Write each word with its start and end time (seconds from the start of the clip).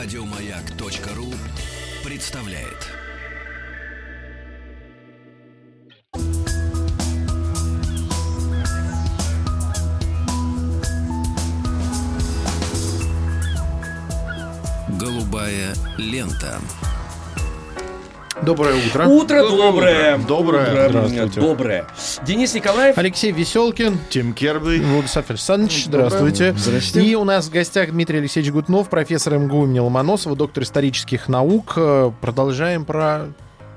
Радиомаяк.ру 0.00 1.34
представляет. 2.04 2.86
Голубая 15.00 15.74
лента. 15.96 16.60
Доброе 18.42 18.74
утро. 18.76 19.06
Утро 19.06 19.42
доброе. 19.48 20.18
Доброе. 20.18 20.88
Утро 20.88 20.88
Здравствуйте. 21.08 21.40
доброе. 21.40 21.86
Денис 22.24 22.54
Николаев. 22.54 22.96
Алексей 22.96 23.32
Веселкин, 23.32 23.98
Тим 24.10 24.32
Керби. 24.32 24.78
Владислав 24.80 25.28
Александрович, 25.30 25.84
здравствуйте. 25.86 26.54
Здрасте. 26.56 27.02
И 27.02 27.14
у 27.14 27.24
нас 27.24 27.48
в 27.48 27.50
гостях 27.52 27.90
Дмитрий 27.90 28.18
Алексеевич 28.18 28.52
Гутнов, 28.52 28.88
профессор 28.88 29.38
МГУ 29.38 29.64
имени 29.64 29.80
Ломоносова, 29.80 30.36
доктор 30.36 30.62
исторических 30.62 31.28
наук. 31.28 31.74
Э, 31.76 32.10
Продолжаем 32.20 32.84
про 32.84 33.26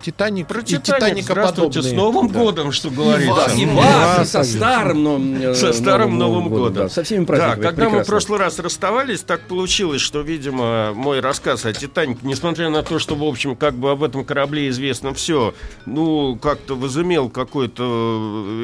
Титаник 0.01 0.47
Про 0.47 0.61
и 0.61 0.63
Титаник. 0.63 1.23
Здравствуйте, 1.23 1.81
Титаникоподобные. 1.81 1.83
с 1.83 1.91
Новым 1.93 2.27
годом, 2.27 2.71
что 2.71 2.89
говорится. 2.89 3.45
Да, 3.47 3.53
и 3.53 3.65
вас, 3.65 3.85
вас 4.17 4.27
и 4.27 4.31
со 4.31 4.43
старым 4.43 5.03
но- 5.03 5.49
э, 5.49 5.53
Со 5.55 5.73
старым 5.73 6.17
Новым 6.17 6.49
годом. 6.49 6.73
да, 6.83 6.89
со 6.89 7.03
всеми 7.03 7.25
Да, 7.25 7.27
праздниками. 7.27 7.61
когда 7.63 7.83
мы 7.83 7.89
в 7.89 7.91
прекрасно. 7.91 8.11
прошлый 8.11 8.39
раз 8.39 8.59
расставались, 8.59 9.21
так 9.21 9.41
получилось, 9.41 10.01
что, 10.01 10.21
видимо, 10.21 10.93
мой 10.93 11.19
рассказ 11.19 11.65
о 11.65 11.73
Титанике, 11.73 12.19
несмотря 12.23 12.69
на 12.69 12.83
то, 12.83 12.99
что, 12.99 13.15
в 13.15 13.23
общем, 13.23 13.55
как 13.55 13.75
бы 13.75 13.91
об 13.91 14.03
этом 14.03 14.25
корабле 14.25 14.69
известно 14.69 15.13
все, 15.13 15.53
ну, 15.85 16.35
как-то 16.41 16.75
возымел 16.75 17.29
какой-то 17.29 17.83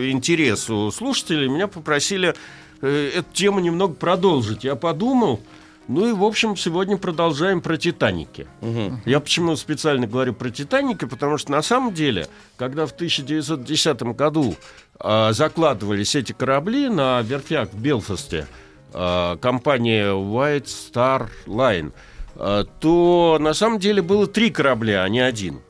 э, 0.02 0.10
интерес 0.12 0.70
у 0.70 0.92
слушателей, 0.92 1.48
меня 1.48 1.68
попросили 1.68 2.34
э, 2.82 3.12
эту 3.16 3.28
тему 3.34 3.60
немного 3.60 3.94
продолжить. 3.96 4.64
Я 4.64 4.76
подумал, 4.76 5.40
ну 5.88 6.10
и, 6.10 6.12
в 6.12 6.24
общем, 6.24 6.58
сегодня 6.58 6.98
продолжаем 6.98 7.62
про 7.62 7.78
Титаники. 7.78 8.48
Мгм. 8.62 9.02
Я 9.06 9.20
почему 9.20 9.56
специально 9.56 10.06
говорю 10.06 10.34
про 10.34 10.50
Титаники, 10.50 11.06
потому 11.06 11.38
что 11.38 11.52
на 11.52 11.62
самом 11.62 11.94
деле, 11.94 12.28
когда 12.58 12.86
в 12.86 12.92
1910 12.92 14.02
году 14.14 14.56
а, 15.00 15.32
закладывались 15.32 16.16
эти 16.16 16.34
корабли 16.34 16.90
на 16.90 17.22
верфях 17.22 17.70
в 17.72 17.80
Белфасте, 17.80 18.48
а, 18.94 19.38
компания 19.38 20.08
White 20.08 20.66
Star 20.66 21.30
Line, 21.46 21.94
а, 22.36 22.66
то 22.66 23.38
на 23.40 23.54
самом 23.54 23.80
деле 23.80 24.02
было 24.02 24.28
три 24.28 24.50
корабля, 24.50 25.04
а 25.04 25.10
не 25.10 25.22
один. 25.22 25.62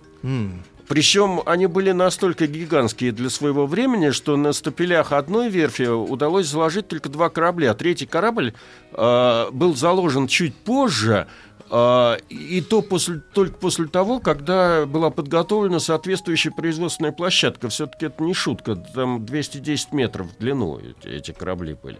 Причем 0.87 1.41
они 1.45 1.65
были 1.67 1.91
настолько 1.91 2.47
гигантские 2.47 3.11
для 3.11 3.29
своего 3.29 3.67
времени, 3.67 4.11
что 4.11 4.37
на 4.37 4.53
стапелях 4.53 5.11
одной 5.11 5.49
верфи 5.49 5.83
удалось 5.83 6.47
заложить 6.47 6.87
только 6.87 7.09
два 7.09 7.29
корабля. 7.29 7.73
Третий 7.73 8.05
корабль 8.05 8.53
э, 8.93 9.47
был 9.51 9.75
заложен 9.75 10.27
чуть 10.27 10.55
позже, 10.55 11.27
э, 11.69 12.17
и 12.29 12.61
то 12.61 12.81
после, 12.81 13.19
только 13.33 13.57
после 13.57 13.87
того, 13.87 14.21
когда 14.21 14.85
была 14.85 15.09
подготовлена 15.09 15.79
соответствующая 15.79 16.51
производственная 16.51 17.11
площадка. 17.11 17.67
Все-таки 17.67 18.05
это 18.05 18.23
не 18.23 18.33
шутка, 18.33 18.75
там 18.75 19.25
210 19.25 19.91
метров 19.91 20.27
в 20.27 20.37
длину 20.37 20.79
эти, 20.79 21.09
эти 21.09 21.31
корабли 21.31 21.73
были. 21.73 21.99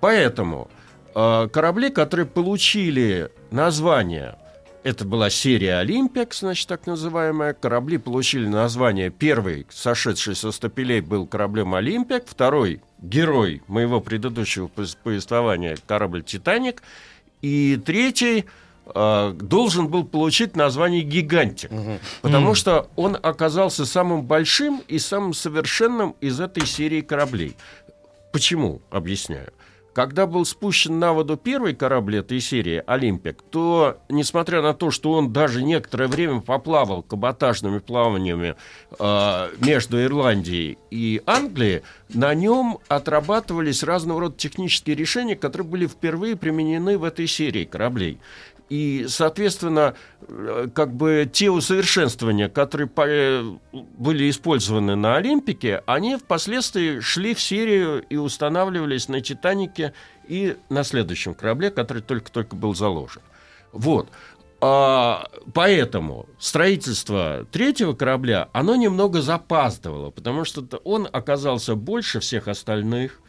Поэтому 0.00 0.68
э, 1.14 1.48
корабли, 1.50 1.88
которые 1.88 2.26
получили 2.26 3.30
название, 3.50 4.36
это 4.84 5.04
была 5.04 5.30
серия 5.30 5.78
Олимпик, 5.78 6.34
значит, 6.34 6.68
так 6.68 6.86
называемая. 6.86 7.54
Корабли 7.54 7.98
получили 7.98 8.46
название. 8.46 9.10
Первый, 9.10 9.66
сошедший 9.70 10.34
со 10.34 10.50
стапелей, 10.50 11.00
был 11.00 11.26
кораблем 11.26 11.74
Олимпик. 11.74 12.24
Второй, 12.26 12.80
герой 13.00 13.62
моего 13.68 14.00
предыдущего 14.00 14.68
повествования, 14.68 15.76
корабль 15.86 16.22
Титаник. 16.22 16.82
И 17.42 17.80
третий 17.84 18.44
э, 18.86 19.34
должен 19.40 19.88
был 19.88 20.04
получить 20.04 20.56
название 20.56 21.02
Гигантик. 21.02 21.70
Потому 22.20 22.54
что 22.54 22.90
он 22.96 23.16
оказался 23.20 23.86
самым 23.86 24.22
большим 24.22 24.82
и 24.88 24.98
самым 24.98 25.32
совершенным 25.32 26.16
из 26.20 26.40
этой 26.40 26.66
серии 26.66 27.02
кораблей. 27.02 27.56
Почему? 28.32 28.80
Объясняю. 28.90 29.52
Когда 29.92 30.26
был 30.26 30.46
спущен 30.46 30.98
на 30.98 31.12
воду 31.12 31.36
первый 31.36 31.74
корабль 31.74 32.16
этой 32.16 32.40
серии 32.40 32.82
«Олимпик», 32.86 33.42
то, 33.50 33.98
несмотря 34.08 34.62
на 34.62 34.72
то, 34.72 34.90
что 34.90 35.12
он 35.12 35.34
даже 35.34 35.62
некоторое 35.62 36.08
время 36.08 36.40
поплавал 36.40 37.02
каботажными 37.02 37.78
плаваниями 37.78 38.54
э, 38.98 39.48
между 39.58 40.02
Ирландией 40.02 40.78
и 40.90 41.20
Англией, 41.26 41.82
на 42.08 42.32
нем 42.32 42.78
отрабатывались 42.88 43.82
разного 43.82 44.20
рода 44.20 44.36
технические 44.36 44.96
решения, 44.96 45.36
которые 45.36 45.68
были 45.68 45.86
впервые 45.86 46.36
применены 46.36 46.96
в 46.96 47.04
этой 47.04 47.26
серии 47.26 47.64
кораблей. 47.64 48.18
И, 48.72 49.04
соответственно, 49.06 49.94
э, 50.26 50.66
как 50.74 50.94
бы 50.94 51.30
те 51.30 51.50
усовершенствования, 51.50 52.48
которые 52.48 52.88
э, 52.96 53.52
были 53.70 54.30
использованы 54.30 54.96
на 54.96 55.16
Олимпике, 55.16 55.82
они 55.84 56.16
впоследствии 56.16 57.00
шли 57.00 57.34
в 57.34 57.40
серию 57.42 58.02
и 58.08 58.16
устанавливались 58.16 59.08
на 59.08 59.20
Титанике 59.20 59.92
и 60.26 60.56
на 60.70 60.84
следующем 60.84 61.34
корабле, 61.34 61.70
который 61.70 62.02
только-только 62.02 62.56
был 62.56 62.74
заложен. 62.74 63.20
Вот. 63.72 64.08
А, 64.62 65.28
поэтому 65.52 66.24
строительство 66.38 67.46
третьего 67.52 67.92
корабля, 67.92 68.48
оно 68.54 68.74
немного 68.74 69.20
запаздывало, 69.20 70.08
потому 70.08 70.46
что 70.46 70.62
он 70.84 71.06
оказался 71.12 71.74
больше 71.74 72.20
всех 72.20 72.48
остальных, 72.48 73.20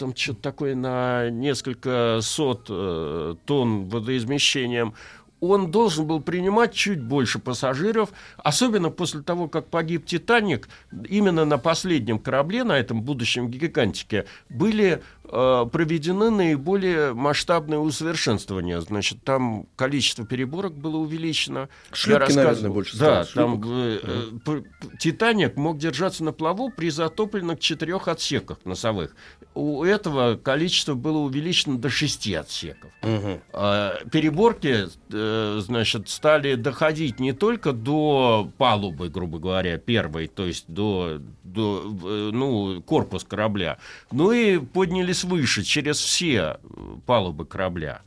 там 0.00 0.16
что-то 0.16 0.40
такое 0.40 0.74
на 0.74 1.28
несколько 1.28 2.20
сот 2.22 2.66
э, 2.70 3.34
тонн 3.44 3.88
водоизмещением. 3.88 4.94
Он 5.40 5.70
должен 5.70 6.06
был 6.06 6.20
принимать 6.20 6.74
чуть 6.74 7.02
больше 7.02 7.38
пассажиров, 7.38 8.10
особенно 8.36 8.90
после 8.90 9.22
того, 9.22 9.48
как 9.48 9.68
погиб 9.68 10.06
«Титаник». 10.06 10.68
Именно 11.08 11.44
на 11.44 11.58
последнем 11.58 12.18
корабле, 12.18 12.64
на 12.64 12.78
этом 12.78 13.02
будущем 13.02 13.48
гигантике, 13.50 14.26
были 14.48 15.02
э, 15.24 15.66
проведены 15.72 16.30
наиболее 16.30 17.14
масштабные 17.14 17.78
усовершенствования. 17.78 18.80
Значит, 18.80 19.24
там 19.24 19.66
количество 19.76 20.26
переборок 20.26 20.74
было 20.74 20.98
увеличено. 20.98 21.68
Шлюпки, 21.92 22.32
наверное, 22.32 22.70
больше 22.70 22.98
Да, 22.98 23.24
там 23.24 23.62
э, 23.64 24.00
э, 24.46 24.62
«Титаник» 24.98 25.56
мог 25.56 25.78
держаться 25.78 26.22
на 26.24 26.32
плаву 26.32 26.70
при 26.70 26.90
затопленных 26.90 27.60
четырех 27.60 28.08
отсеках 28.08 28.58
носовых. 28.64 29.14
У 29.54 29.84
этого 29.84 30.36
количество 30.36 30.94
было 30.94 31.18
увеличено 31.18 31.78
до 31.78 31.88
шести 31.88 32.34
отсеков. 32.34 32.90
Мгм. 33.02 33.40
А, 33.52 34.04
переборки, 34.10 34.86
э, 35.12 35.29
значит, 35.60 36.08
стали 36.08 36.54
доходить 36.54 37.20
не 37.20 37.32
только 37.32 37.72
до 37.72 38.50
палубы, 38.58 39.08
грубо 39.08 39.38
говоря, 39.38 39.78
первой, 39.78 40.26
то 40.26 40.46
есть 40.46 40.64
до, 40.68 41.20
до 41.44 41.82
э, 41.84 42.30
ну, 42.32 42.82
корпус 42.82 43.24
корабля, 43.24 43.78
но 44.10 44.32
и 44.32 44.58
поднялись 44.58 45.24
выше 45.24 45.62
через 45.62 45.98
все 45.98 46.58
э, 46.62 46.96
палубы 47.06 47.44
корабля 47.44 48.02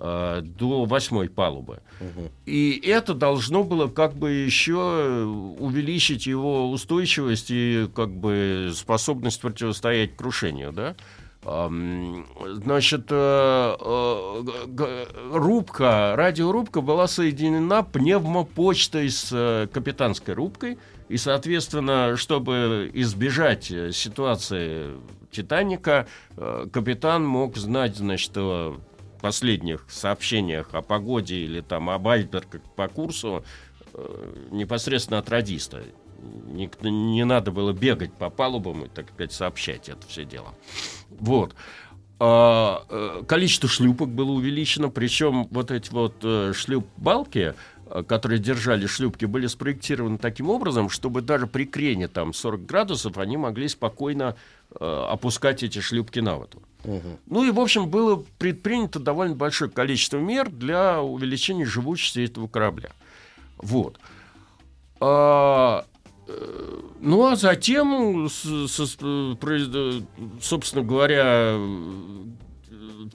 э, 0.00 0.40
до 0.42 0.84
восьмой 0.84 1.28
палубы. 1.28 1.80
И 2.46 2.80
это 2.84 3.14
должно 3.14 3.64
было 3.64 3.88
как 3.88 4.14
бы 4.14 4.30
еще 4.30 5.24
увеличить 5.58 6.26
его 6.26 6.70
устойчивость 6.70 7.50
и 7.50 7.88
как 7.94 8.14
бы 8.14 8.70
способность 8.74 9.40
противостоять 9.40 10.16
крушению, 10.16 10.72
да? 10.72 10.94
Значит, 11.48 13.06
э, 13.10 13.76
э, 13.80 15.06
рубка, 15.32 16.14
радиорубка 16.14 16.82
была 16.82 17.06
соединена 17.06 17.82
пневмопочтой 17.82 19.08
с 19.08 19.30
э, 19.32 19.66
капитанской 19.72 20.34
рубкой. 20.34 20.78
И, 21.08 21.16
соответственно, 21.16 22.18
чтобы 22.18 22.90
избежать 22.92 23.64
ситуации 23.64 24.90
Титаника, 25.30 26.06
капитан 26.70 27.24
мог 27.26 27.56
знать, 27.56 27.96
значит, 27.96 28.36
о 28.36 28.78
последних 29.22 29.86
сообщениях 29.88 30.74
о 30.74 30.82
погоде 30.82 31.36
или 31.36 31.62
там 31.62 31.88
об 31.88 32.08
айсбергах 32.08 32.60
по 32.76 32.88
курсу 32.88 33.42
непосредственно 34.50 35.18
от 35.18 35.30
радиста. 35.30 35.82
Ник- 36.46 36.80
Не 36.82 37.24
надо 37.24 37.50
было 37.50 37.72
бегать 37.72 38.12
по 38.12 38.30
палубам 38.30 38.84
и, 38.84 38.88
так 38.88 39.08
сказать, 39.10 39.32
сообщать 39.32 39.88
это 39.88 40.06
все 40.06 40.24
дело. 40.24 40.54
Вот. 41.10 41.54
А, 42.20 42.84
э, 42.88 43.22
количество 43.28 43.68
шлюпок 43.68 44.08
было 44.08 44.32
увеличено, 44.32 44.88
причем 44.88 45.46
вот 45.50 45.70
эти 45.70 45.90
вот 45.90 46.16
э, 46.22 46.52
шлюп-балки, 46.52 47.54
э, 47.86 48.02
которые 48.02 48.40
держали 48.40 48.86
шлюпки, 48.86 49.24
были 49.24 49.46
спроектированы 49.46 50.18
таким 50.18 50.50
образом, 50.50 50.90
чтобы 50.90 51.22
даже 51.22 51.46
при 51.46 51.64
крене 51.64 52.08
там 52.08 52.34
40 52.34 52.66
градусов 52.66 53.18
они 53.18 53.36
могли 53.36 53.68
спокойно 53.68 54.34
э, 54.80 55.06
опускать 55.08 55.62
эти 55.62 55.78
шлюпки 55.78 56.18
на 56.18 56.36
воду. 56.38 56.60
Ну 57.26 57.44
и, 57.44 57.50
в 57.50 57.58
общем, 57.60 57.88
было 57.88 58.24
предпринято 58.38 58.98
довольно 59.00 59.34
большое 59.34 59.70
количество 59.70 60.18
мер 60.18 60.48
для 60.50 61.00
увеличения 61.02 61.64
живучести 61.66 62.24
этого 62.24 62.46
корабля. 62.48 62.90
Вот. 63.58 63.98
А, 65.00 65.84
ну, 67.00 67.26
а 67.26 67.36
затем, 67.36 68.28
собственно 68.28 69.36
говоря, 70.82 71.56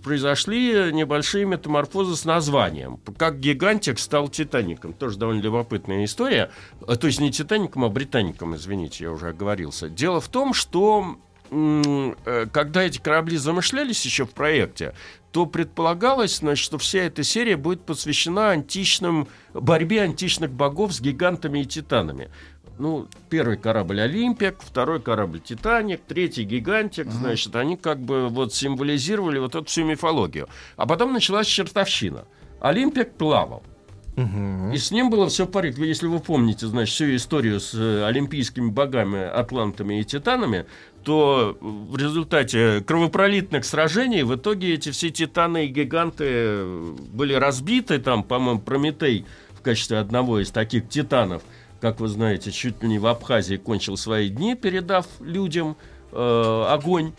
произошли 0.04 0.92
небольшие 0.92 1.46
метаморфозы 1.46 2.16
с 2.16 2.26
названием. 2.26 3.00
Как 3.18 3.40
гигантик 3.40 4.00
стал 4.00 4.30
Титаником. 4.30 4.94
Тоже 4.94 5.18
довольно 5.18 5.42
любопытная 5.42 6.06
история. 6.06 6.52
А, 6.88 6.96
То 6.96 7.08
есть 7.08 7.20
не 7.20 7.32
Титаником, 7.32 7.86
а 7.86 7.90
Британиком, 7.90 8.56
извините, 8.56 9.06
я 9.06 9.12
уже 9.12 9.30
оговорился. 9.30 9.90
Дело 9.90 10.22
в 10.22 10.30
том, 10.30 10.54
что 10.54 11.18
э, 11.52 12.48
когда 12.52 12.84
эти 12.84 13.00
корабли 13.00 13.38
замышлялись 13.38 14.06
еще 14.06 14.26
в 14.26 14.32
проекте, 14.32 14.94
то 15.32 15.48
предполагалось, 15.48 16.38
значит, 16.38 16.64
что 16.64 16.78
вся 16.78 17.00
эта 17.00 17.24
серия 17.24 17.58
будет 17.58 17.82
посвящена 17.82 18.52
античным 18.52 19.28
борьбе 19.54 20.04
античных 20.04 20.52
богов 20.52 20.94
с 20.94 21.02
гигантами 21.02 21.60
и 21.60 21.66
титанами. 21.66 22.30
Ну, 22.80 23.08
первый 23.30 23.58
корабль 23.58 24.02
Олимпик, 24.02 24.56
второй 24.60 25.00
корабль 25.00 25.40
Титаник, 25.40 26.02
третий 26.08 26.44
Гигантик, 26.44 27.12
значит, 27.12 27.56
они 27.56 27.78
как 27.78 28.00
бы 28.00 28.30
вот 28.30 28.54
символизировали 28.54 29.40
вот 29.40 29.56
эту 29.56 29.66
всю 29.66 29.84
мифологию. 29.84 30.48
А 30.76 30.88
потом 30.88 31.14
началась 31.14 31.48
чертовщина. 31.48 32.26
Олимпик 32.60 33.14
плавал. 33.14 33.64
И 34.16 34.78
с 34.78 34.92
ним 34.92 35.10
было 35.10 35.28
все 35.28 35.46
в 35.46 35.52
порядке. 35.52 35.88
Если 35.88 36.06
вы 36.06 36.20
помните, 36.20 36.68
значит, 36.68 36.94
всю 36.94 37.16
историю 37.16 37.60
с 37.60 37.74
э, 37.74 38.06
олимпийскими 38.06 38.70
богами, 38.70 39.24
атлантами 39.24 40.02
и 40.02 40.04
титанами, 40.04 40.68
то 41.04 41.58
в 41.60 41.98
результате 41.98 42.84
кровопролитных 42.86 43.66
сражений 43.66 44.22
в 44.22 44.36
итоге 44.36 44.76
эти 44.76 44.92
все 44.92 45.10
титаны 45.10 45.66
и 45.66 45.68
гиганты 45.68 46.26
э, 46.28 46.96
были 47.12 47.34
разбиты. 47.34 47.98
Там, 47.98 48.24
по-моему, 48.24 48.60
Прометей 48.60 49.26
в 49.58 49.62
качестве 49.62 49.98
одного 49.98 50.40
из 50.40 50.52
таких 50.52 50.90
титанов, 50.90 51.42
как 51.84 52.00
вы 52.00 52.08
знаете, 52.08 52.50
чуть 52.50 52.82
ли 52.82 52.88
не 52.88 52.98
в 52.98 53.06
Абхазии 53.06 53.58
кончил 53.58 53.98
свои 53.98 54.30
дни, 54.30 54.56
передав 54.56 55.06
людям 55.20 55.76
э, 56.14 56.66
огонь. 56.70 57.12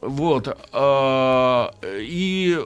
Вот. 0.00 0.56
А, 0.70 1.74
и 1.82 2.64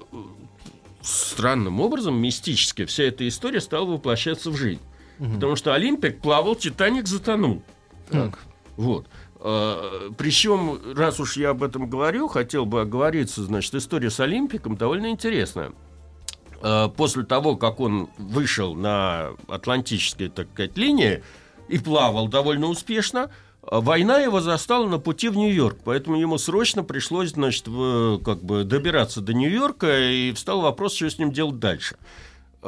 странным 1.00 1.80
образом, 1.80 2.20
мистически, 2.20 2.84
вся 2.84 3.04
эта 3.04 3.26
история 3.26 3.62
стала 3.62 3.86
воплощаться 3.86 4.50
в 4.50 4.56
жизнь. 4.58 4.82
Потому 5.18 5.56
что 5.56 5.72
Олимпик 5.72 6.20
плавал, 6.20 6.54
Титаник 6.54 7.06
затонул. 7.06 7.62
Так. 8.10 8.40
Вот. 8.76 9.06
А, 9.36 10.10
Причем, 10.18 10.78
раз 10.94 11.18
уж 11.18 11.38
я 11.38 11.48
об 11.48 11.62
этом 11.62 11.88
говорю, 11.88 12.28
хотел 12.28 12.66
бы 12.66 12.82
оговориться, 12.82 13.42
значит, 13.42 13.74
история 13.74 14.10
с 14.10 14.20
Олимпиком 14.20 14.76
довольно 14.76 15.08
интересная. 15.08 15.72
А, 16.60 16.88
После 16.88 17.24
того, 17.24 17.56
как 17.56 17.80
он 17.80 18.08
вышел 18.18 18.74
на 18.74 19.30
Атлантической, 19.48 20.28
так 20.28 20.48
сказать, 20.52 20.76
линии 20.76 21.22
и 21.68 21.78
плавал 21.78 22.28
довольно 22.28 22.66
успешно, 22.66 23.30
а 23.62 23.80
война 23.80 24.18
его 24.18 24.40
застала 24.40 24.88
на 24.88 24.98
пути 24.98 25.28
в 25.28 25.36
Нью-Йорк, 25.36 25.78
поэтому 25.84 26.16
ему 26.18 26.38
срочно 26.38 26.82
пришлось, 26.82 27.30
значит, 27.30 27.68
в- 27.68 28.18
как 28.24 28.42
бы 28.42 28.64
добираться 28.64 29.20
до 29.20 29.34
Нью-Йорка, 29.34 30.10
и 30.10 30.32
встал 30.32 30.60
вопрос, 30.62 30.94
что 30.94 31.10
с 31.10 31.18
ним 31.18 31.32
делать 31.32 31.58
дальше. 31.58 31.96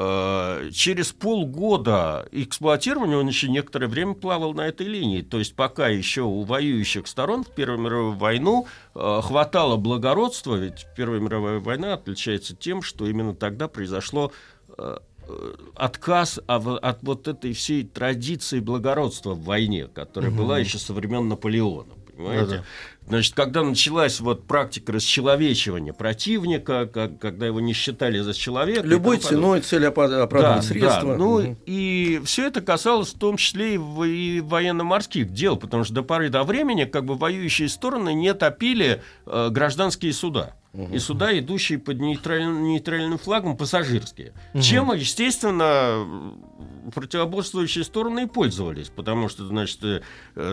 Э, 0.03 0.71
Через 0.73 1.13
полгода 1.13 2.27
эксплуатирования 2.33 3.19
он 3.19 3.29
еще 3.29 3.51
некоторое 3.51 3.87
время 3.87 4.15
плавал 4.15 4.55
на 4.55 4.67
этой 4.67 4.87
линии. 4.87 5.21
То 5.21 5.39
есть 5.39 5.55
пока 5.55 5.89
еще 5.89 6.23
у 6.23 6.43
воюющих 6.43 7.07
сторон 7.07 7.45
в 7.45 7.51
Первую 7.51 7.81
мировую 7.81 8.13
войну 8.13 8.67
э, 8.95 9.21
хватало 9.23 9.77
благородства, 9.77 10.55
ведь 10.57 10.87
Первая 10.97 11.21
мировая 11.21 11.59
война 11.59 11.93
отличается 11.95 12.57
тем, 12.57 12.81
что 12.81 13.07
именно 13.07 13.35
тогда 13.35 13.69
произошло 13.69 14.33
э, 14.79 14.97
отказ 15.75 16.41
от 16.47 17.03
вот 17.03 17.29
этой 17.29 17.53
всей 17.53 17.85
традиции 17.85 18.61
благородства 18.61 19.35
в 19.35 19.45
войне, 19.45 19.87
которая 19.87 20.31
была 20.31 20.59
еще 20.59 20.79
со 20.79 20.95
времен 20.95 21.29
Наполеона. 21.29 21.93
Понимаете? 22.17 22.47
Да-да. 22.47 22.65
Значит, 23.11 23.35
когда 23.35 23.63
началась 23.65 24.21
вот 24.21 24.47
практика 24.47 24.93
расчеловечивания 24.93 25.93
противника, 25.93 26.87
как- 26.87 27.19
когда 27.19 27.47
его 27.47 27.61
не 27.61 27.73
считали 27.73 28.21
за 28.21 28.33
человека. 28.35 28.87
Любой 28.87 29.19
ценой 29.19 29.61
цель 29.61 29.85
оправдывает 29.87 30.31
Да, 30.31 30.63
средства. 30.63 31.13
да. 31.13 31.17
Ну 31.19 31.41
Мгм. 31.41 31.59
и 31.67 32.21
все 32.25 32.47
это 32.47 32.61
касалось 32.61 33.13
в 33.13 33.19
том 33.19 33.37
числе 33.37 33.75
и 33.75 34.41
военно-морских 34.41 35.33
дел, 35.33 35.57
потому 35.57 35.83
что 35.85 35.95
до 35.95 36.03
поры 36.03 36.29
до 36.29 36.45
времени 36.45 36.85
как 36.85 37.05
бы 37.05 37.17
воюющие 37.17 37.69
стороны 37.69 38.15
не 38.15 38.33
топили 38.33 39.03
э, 39.27 39.49
гражданские 39.51 40.13
суда. 40.13 40.55
И 40.73 40.99
суда, 40.99 41.37
идущие 41.37 41.79
под 41.81 41.99
нейтральным, 41.99 42.63
нейтральным 42.63 43.19
флагом, 43.19 43.57
пассажирские. 43.57 44.35
Чем, 44.61 44.93
естественно, 44.93 46.07
противоборствующие 46.95 47.85
стороны 47.85 48.25
и 48.25 48.27
пользовались, 48.27 48.89
потому 48.89 49.29
что, 49.29 49.45
значит, 49.47 49.81
э, 49.83 50.01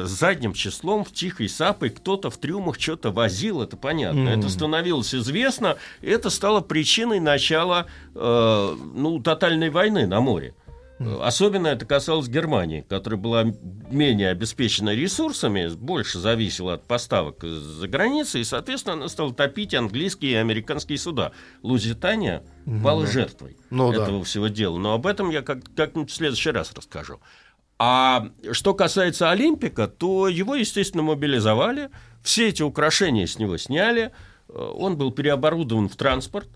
задним 0.06 0.54
числом 0.54 1.04
в 1.04 1.12
тихой 1.12 1.50
сапой 1.50 1.90
кто-то 1.90 2.30
в 2.30 2.38
трюмах 2.38 2.80
что-то 2.80 3.12
возил, 3.12 3.62
это 3.62 3.78
понятно. 3.78 4.30
Это 4.30 4.50
становилось 4.50 5.14
известно, 5.14 5.78
это 6.02 6.30
стало 6.30 6.62
причиной 6.62 7.20
начала 7.20 7.86
э, 8.16 8.76
ну, 8.96 9.20
тотальной 9.20 9.70
войны 9.70 10.08
на 10.08 10.20
море. 10.20 10.56
Особенно 11.00 11.68
это 11.68 11.86
касалось 11.86 12.28
Германии, 12.28 12.84
которая 12.88 13.20
была 13.20 13.44
менее 13.92 14.30
обеспечена 14.30 14.96
ресурсами, 14.96 15.68
больше 15.76 16.18
зависела 16.20 16.74
от 16.74 16.88
поставок 16.88 17.44
из-за 17.44 17.88
границы, 17.88 18.40
и, 18.40 18.44
соответственно, 18.44 18.94
она 18.96 19.08
стала 19.08 19.34
топить 19.34 19.76
английские 19.76 20.32
и 20.32 20.36
американские 20.36 20.98
суда. 20.98 21.32
Лузитания 21.62 22.44
пала 22.84 23.06
жертвой 23.06 23.58
Ну 23.70 23.92
да. 23.94 24.04
этого 24.04 24.24
всего 24.24 24.48
дела. 24.48 24.78
Но 24.80 24.94
об 24.94 25.06
этом 25.06 25.30
я 25.30 25.42
как- 25.44 25.64
как-нибудь 25.76 26.10
в 26.10 26.16
следующий 26.16 26.50
раз 26.52 26.74
расскажу. 26.74 27.20
А 27.80 28.30
что 28.54 28.74
касается 28.74 29.30
Олимпика, 29.30 29.88
то 29.88 30.28
его, 30.28 30.56
естественно, 30.56 31.04
мобилизовали, 31.04 31.90
все 32.24 32.48
эти 32.50 32.64
украшения 32.64 33.28
с 33.28 33.38
него 33.38 33.58
сняли, 33.58 34.12
э, 34.50 34.54
он 34.58 34.98
был 34.98 35.12
переоборудован 35.12 35.88
в 35.88 35.96
транспорт, 35.96 36.50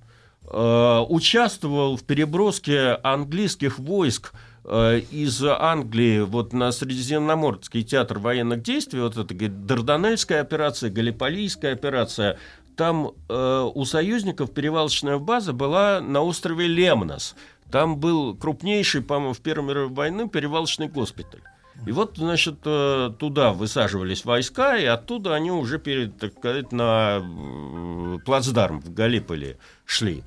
участвовал 0.44 1.98
в 1.98 2.04
переброске 2.04 3.00
английских 3.04 3.80
войск 3.80 4.34
э, 4.66 5.02
из 5.12 5.42
Англии 5.44 6.22
вот 6.22 6.52
на 6.54 6.72
Средиземноморский 6.72 7.84
театр 7.84 8.20
военных 8.20 8.62
действий, 8.62 9.00
вот 9.00 9.18
это 9.18 9.34
говорит, 9.34 9.66
Дарданельская 9.66 10.42
операция, 10.42 10.90
Галиполийская 10.90 11.74
операция, 11.74 12.38
там 12.76 13.12
э, 13.30 13.72
у 13.74 13.86
союзников 13.86 14.52
перевалочная 14.54 15.18
база 15.18 15.54
была 15.54 16.02
на 16.02 16.22
острове 16.22 16.68
Лемнос. 16.68 17.36
Там 17.72 17.98
был 17.98 18.36
крупнейший, 18.36 19.02
по-моему, 19.02 19.34
в 19.34 19.40
Первой 19.40 19.70
мировой 19.70 19.94
войне 19.94 20.28
перевалочный 20.28 20.88
госпиталь. 20.88 21.42
И 21.86 21.92
вот, 21.92 22.18
значит, 22.18 22.60
э, 22.66 23.12
туда 23.18 23.54
высаживались 23.54 24.24
войска, 24.24 24.78
и 24.78 24.86
оттуда 24.86 25.34
они 25.34 25.52
уже, 25.52 25.80
перед, 25.80 26.18
так 26.18 26.34
сказать, 26.38 26.72
на 26.72 27.20
э, 27.22 28.20
плацдарм 28.24 28.82
в 28.82 28.94
Галиполи 28.94 29.58
шли. 29.86 30.24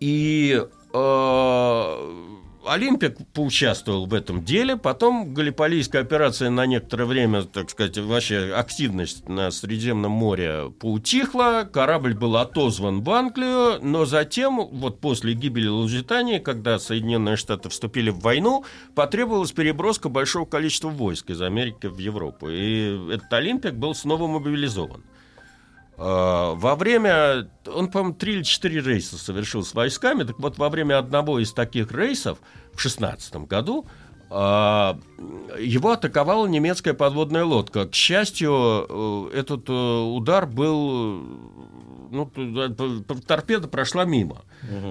И 0.00 0.64
э, 0.94 2.20
Олимпик 2.66 3.16
поучаствовал 3.32 4.06
в 4.06 4.14
этом 4.14 4.44
деле, 4.44 4.76
потом 4.76 5.32
Галиполийская 5.32 6.02
операция 6.02 6.50
на 6.50 6.66
некоторое 6.66 7.06
время, 7.06 7.44
так 7.44 7.70
сказать, 7.70 7.96
вообще 7.98 8.52
активность 8.54 9.28
на 9.28 9.50
Средиземном 9.50 10.12
море 10.12 10.70
поутихла, 10.78 11.68
корабль 11.70 12.14
был 12.14 12.36
отозван 12.36 13.02
в 13.02 13.10
Англию, 13.10 13.78
но 13.82 14.04
затем, 14.04 14.68
вот 14.72 15.00
после 15.00 15.32
гибели 15.34 15.68
Лузитании, 15.68 16.38
когда 16.38 16.78
Соединенные 16.78 17.36
Штаты 17.36 17.70
вступили 17.70 18.10
в 18.10 18.20
войну, 18.20 18.64
потребовалась 18.94 19.52
переброска 19.52 20.08
большого 20.08 20.44
количества 20.44 20.88
войск 20.88 21.30
из 21.30 21.40
Америки 21.40 21.86
в 21.86 21.98
Европу, 21.98 22.48
и 22.50 23.14
этот 23.14 23.32
Олимпик 23.32 23.74
был 23.74 23.94
снова 23.94 24.26
мобилизован. 24.26 25.02
А, 26.02 26.54
Во 26.54 26.76
время, 26.76 27.50
он, 27.66 27.88
по-моему, 27.88 28.14
три 28.14 28.34
или 28.36 28.42
четыре 28.42 28.80
рейса 28.80 29.18
совершил 29.18 29.62
с 29.62 29.74
войсками. 29.74 30.24
Так 30.24 30.38
вот, 30.38 30.56
во 30.56 30.70
время 30.70 30.98
одного 30.98 31.38
из 31.38 31.52
таких 31.52 31.92
рейсов 31.92 32.38
в 32.72 32.80
16 32.80 33.36
году 33.46 33.86
а, 34.30 34.98
его 35.58 35.90
атаковала 35.90 36.46
немецкая 36.46 36.94
подводная 36.94 37.44
лодка. 37.44 37.86
К 37.86 37.94
счастью, 37.94 38.86
э, 38.88 39.38
этот 39.38 39.68
э, 39.68 39.72
удар 39.72 40.46
был... 40.46 41.22
Ну, 42.10 42.30
торпеда 43.26 43.68
прошла 43.68 44.04
мимо. 44.04 44.42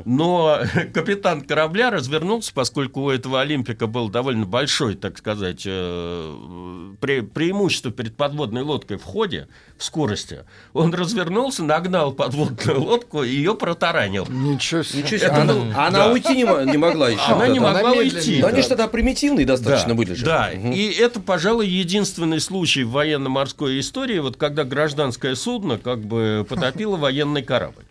Но 0.06 0.60
капитан 0.94 1.42
корабля 1.42 1.90
развернулся, 1.92 2.52
поскольку 2.54 3.02
у 3.02 3.10
этого 3.10 3.42
Олимпика 3.42 3.88
был 3.88 4.10
довольно 4.10 4.46
большой, 4.46 4.96
так 4.96 5.18
сказать, 5.18 5.64
э, 5.66 6.94
пре- 7.00 7.22
преимущество 7.24 7.92
перед 7.92 8.16
подводной 8.16 8.64
лодкой 8.64 8.98
в 8.98 9.04
ходе, 9.04 9.48
в 9.78 9.84
скорости. 9.84 10.40
Он 10.74 10.94
развернулся, 10.94 11.64
нагнал 11.64 12.12
подводную 12.14 12.82
лодку 12.84 13.24
и 13.24 13.30
ее 13.30 13.56
протаранил. 13.56 14.26
Ничего 14.30 14.84
себе. 14.84 15.04
Ничего 15.04 15.18
себе. 15.20 15.28
Это 15.28 15.42
Она, 15.42 15.54
был- 15.54 15.62
она 15.76 15.90
да. 15.92 16.12
уйти 16.12 16.30
не, 16.36 16.72
не 16.72 16.78
могла 16.78 17.10
еще. 17.10 17.22
Она 17.28 17.40
Да, 17.46 17.48
не 17.50 17.60
да. 17.60 17.66
могла 17.74 17.92
медленнее. 17.92 18.14
уйти. 18.16 18.42
Да 18.42 18.48
они 18.48 18.62
же 18.62 18.68
тогда 18.70 18.88
примитивные 18.88 19.46
достаточно 19.46 19.90
да, 19.90 19.96
были 19.96 20.14
же. 20.14 20.26
Да, 20.26 20.50
Мгм. 20.54 20.72
и 20.72 20.88
это, 20.90 21.20
пожалуй, 21.20 21.68
единственный 21.68 22.40
случай 22.40 22.84
в 22.84 22.92
военно-морской 22.92 23.80
истории, 23.80 24.20
вот 24.20 24.38
когда 24.38 24.64
гражданское 24.64 25.36
судно 25.36 25.78
как 25.78 26.00
бы 26.06 26.46
потопило 26.50 26.98
военный 27.10 27.42
корабль. 27.42 27.84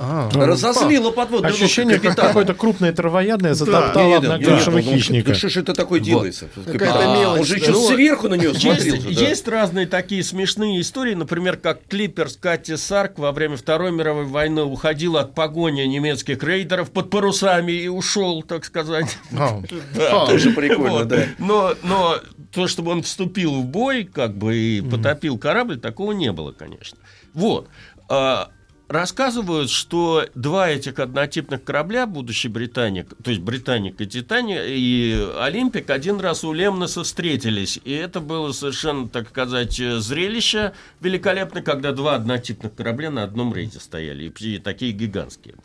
А, 0.00 0.28
Разозлило 0.34 1.10
подводную 1.12 1.52
Ощущение, 1.54 2.00
как 2.00 2.16
какое-то 2.16 2.54
крупное 2.54 2.92
травоядное 2.92 3.54
затоптало 3.54 4.20
не, 4.20 4.38
не, 4.38 4.82
хищника. 4.82 5.28
Да 5.28 5.34
что 5.34 5.48
ж 5.48 5.58
это 5.58 5.74
такое 5.74 6.00
делается? 6.00 6.48
Какая-то 6.66 7.14
мелочь, 7.16 7.40
Он 7.40 7.46
же 7.46 7.54
да. 7.54 7.60
еще 7.60 7.72
Ну, 7.72 7.86
сверху 7.86 8.28
на 8.28 8.34
нее 8.34 8.52
смотрел. 8.54 8.96
Есть, 8.96 9.44
да. 9.44 9.52
разные 9.52 9.86
такие 9.86 10.24
смешные 10.24 10.80
истории, 10.80 11.14
например, 11.14 11.56
как 11.56 11.86
клипер 11.88 12.28
с 12.28 12.36
Катти 12.36 12.76
Сарк 12.76 13.18
во 13.18 13.30
время 13.30 13.56
Второй 13.56 13.92
мировой 13.92 14.24
войны 14.24 14.62
уходил 14.62 15.16
от 15.16 15.34
погони 15.34 15.82
немецких 15.82 16.42
рейдеров 16.42 16.90
под 16.90 17.10
парусами 17.10 17.72
и 17.72 17.86
ушел, 17.88 18.42
так 18.42 18.64
сказать. 18.64 19.16
А, 19.36 19.62
Да. 19.94 20.26
Тоже 20.26 20.50
прикольно, 20.50 20.90
Вот. 20.90 21.08
да. 21.08 21.26
Но, 21.38 21.74
но 21.84 22.16
то, 22.52 22.66
чтобы 22.66 22.90
он 22.90 23.02
вступил 23.02 23.52
в 23.54 23.64
бой, 23.64 24.04
как 24.04 24.36
бы 24.36 24.56
и 24.56 24.80
потопил 24.80 25.38
корабль, 25.38 25.78
такого 25.78 26.12
не 26.12 26.32
было, 26.32 26.50
конечно. 26.52 26.98
Вот. 27.34 27.68
А, 28.08 28.50
Рассказывают, 28.94 29.70
что 29.70 30.24
два 30.36 30.70
этих 30.70 31.00
однотипных 31.00 31.64
корабля, 31.64 32.06
будущий 32.06 32.46
Британик, 32.46 33.08
то 33.24 33.30
есть 33.32 33.42
Британик 33.42 34.00
и 34.00 34.06
Титаник, 34.06 34.60
и 34.64 35.30
Олимпик 35.40 35.90
один 35.90 36.20
раз 36.20 36.44
у 36.44 36.52
Лемноса 36.52 37.02
встретились. 37.02 37.80
И 37.82 37.90
это 37.90 38.20
было 38.20 38.52
совершенно, 38.52 39.08
так 39.08 39.30
сказать, 39.30 39.74
зрелище 39.74 40.74
великолепно, 41.00 41.60
когда 41.60 41.90
два 41.90 42.14
однотипных 42.14 42.76
корабля 42.76 43.10
на 43.10 43.24
одном 43.24 43.52
рейде 43.52 43.80
стояли, 43.80 44.32
и 44.38 44.58
такие 44.58 44.92
гигантские. 44.92 45.56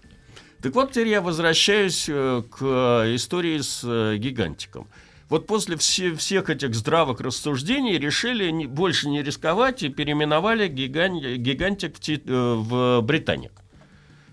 Так 0.63 0.73
вот, 0.73 0.93
теперь 0.93 1.09
я 1.09 1.21
возвращаюсь 1.21 2.07
э, 2.09 2.41
к 2.49 3.03
истории 3.13 3.59
с 3.59 3.81
э, 3.83 4.17
гигантиком. 4.17 4.87
Вот 5.29 5.45
после 5.45 5.77
все- 5.77 6.15
всех 6.15 6.49
этих 6.49 6.73
здравых 6.73 7.21
рассуждений 7.21 7.97
решили 7.99 8.49
не- 8.49 8.65
больше 8.65 9.09
не 9.09 9.21
рисковать 9.21 9.83
и 9.83 9.89
переименовали 9.89 10.67
гиган- 10.67 11.35
гигантик 11.37 11.97
в, 11.97 12.09
э, 12.09 12.55
в 12.55 13.01
Британик. 13.01 13.51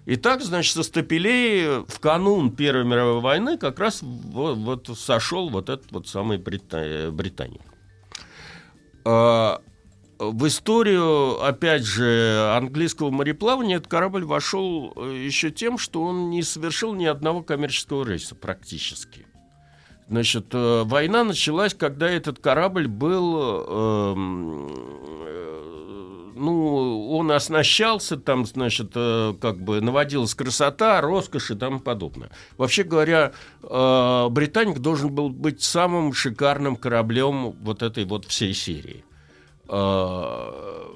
И 0.06 0.16
так, 0.16 0.40
значит, 0.42 0.72
со 0.72 0.82
стапелей 0.82 1.84
в 1.86 2.00
канун 2.00 2.50
Первой 2.54 2.84
мировой 2.84 3.20
войны 3.20 3.58
как 3.58 3.78
раз 3.78 3.98
во- 4.02 4.54
вот, 4.54 4.88
сошел 4.96 5.50
вот 5.50 5.68
этот 5.68 5.92
вот 5.92 6.08
самый 6.08 6.38
Брита- 6.38 7.10
Британик. 7.10 7.60
А, 9.04 9.60
в 10.18 10.46
историю, 10.46 11.42
опять 11.44 11.84
же, 11.84 12.52
английского 12.56 13.10
мореплавания 13.10 13.76
этот 13.76 13.88
корабль 13.88 14.24
вошел 14.24 14.92
э, 14.96 15.24
еще 15.26 15.50
тем, 15.50 15.76
что 15.76 16.02
он 16.02 16.30
не 16.30 16.42
совершил 16.42 16.94
ни 16.94 17.04
одного 17.04 17.42
коммерческого 17.42 18.06
рейса 18.08 18.34
практически. 18.34 19.26
Значит, 20.08 20.46
э, 20.52 20.82
война 20.84 21.24
началась, 21.24 21.74
когда 21.74 22.08
этот 22.08 22.38
корабль 22.38 22.86
был, 22.86 23.64
эм, 23.66 24.68
э, 25.26 26.32
ну, 26.36 27.10
он 27.10 27.32
оснащался, 27.32 28.16
там, 28.16 28.46
значит, 28.46 28.92
э, 28.94 29.34
как 29.40 29.58
бы 29.58 29.80
наводилась 29.80 30.34
красота, 30.34 31.00
роскошь 31.00 31.50
и 31.50 31.56
тому 31.56 31.80
подобное. 31.80 32.30
Вообще 32.56 32.84
говоря, 32.84 33.32
э, 33.64 34.28
Британик 34.30 34.78
должен 34.78 35.12
был 35.12 35.30
быть 35.30 35.62
самым 35.62 36.12
шикарным 36.12 36.76
кораблем 36.76 37.50
вот 37.62 37.82
этой 37.82 38.04
вот 38.04 38.26
всей 38.26 38.54
серии. 38.54 39.04
Э, 39.68 40.86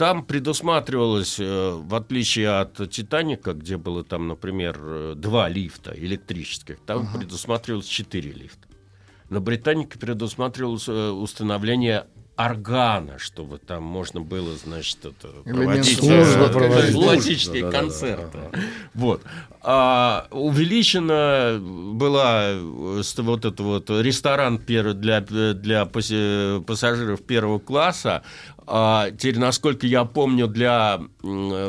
Там 0.00 0.24
предусматривалось, 0.24 1.38
э, 1.38 1.72
в 1.74 1.94
отличие 1.94 2.48
от 2.48 2.90
Титаника, 2.90 3.52
где 3.52 3.76
было 3.76 4.02
там, 4.02 4.28
например, 4.28 4.78
э, 4.80 5.14
два 5.14 5.50
лифта 5.50 5.92
электрических, 5.94 6.78
там 6.86 7.06
предусматривалось 7.12 7.84
четыре 7.84 8.32
лифта. 8.32 8.66
На 9.28 9.40
Британике 9.40 9.98
предусматривалось 9.98 10.88
э, 10.88 11.10
установление 11.10 12.06
органа, 12.44 13.18
чтобы 13.18 13.58
там 13.58 13.82
можно 13.82 14.20
было, 14.20 14.56
значит, 14.56 15.04
это, 15.04 15.28
проводить 15.44 15.98
службы 15.98 16.50
э, 17.58 17.70
концерты. 17.70 18.38
Вот. 18.94 19.22
А 19.60 20.26
увеличена 20.30 21.60
была 21.60 22.52
э, 22.52 23.02
вот 23.18 23.44
этот 23.44 23.60
вот 23.60 23.90
ресторан 23.90 24.58
для, 24.58 25.20
для 25.20 25.82
паси- 25.82 26.64
пассажиров 26.64 27.22
первого 27.22 27.58
класса. 27.58 28.22
А 28.66 29.10
теперь, 29.10 29.38
насколько 29.38 29.86
я 29.86 30.04
помню, 30.04 30.46
для 30.46 31.00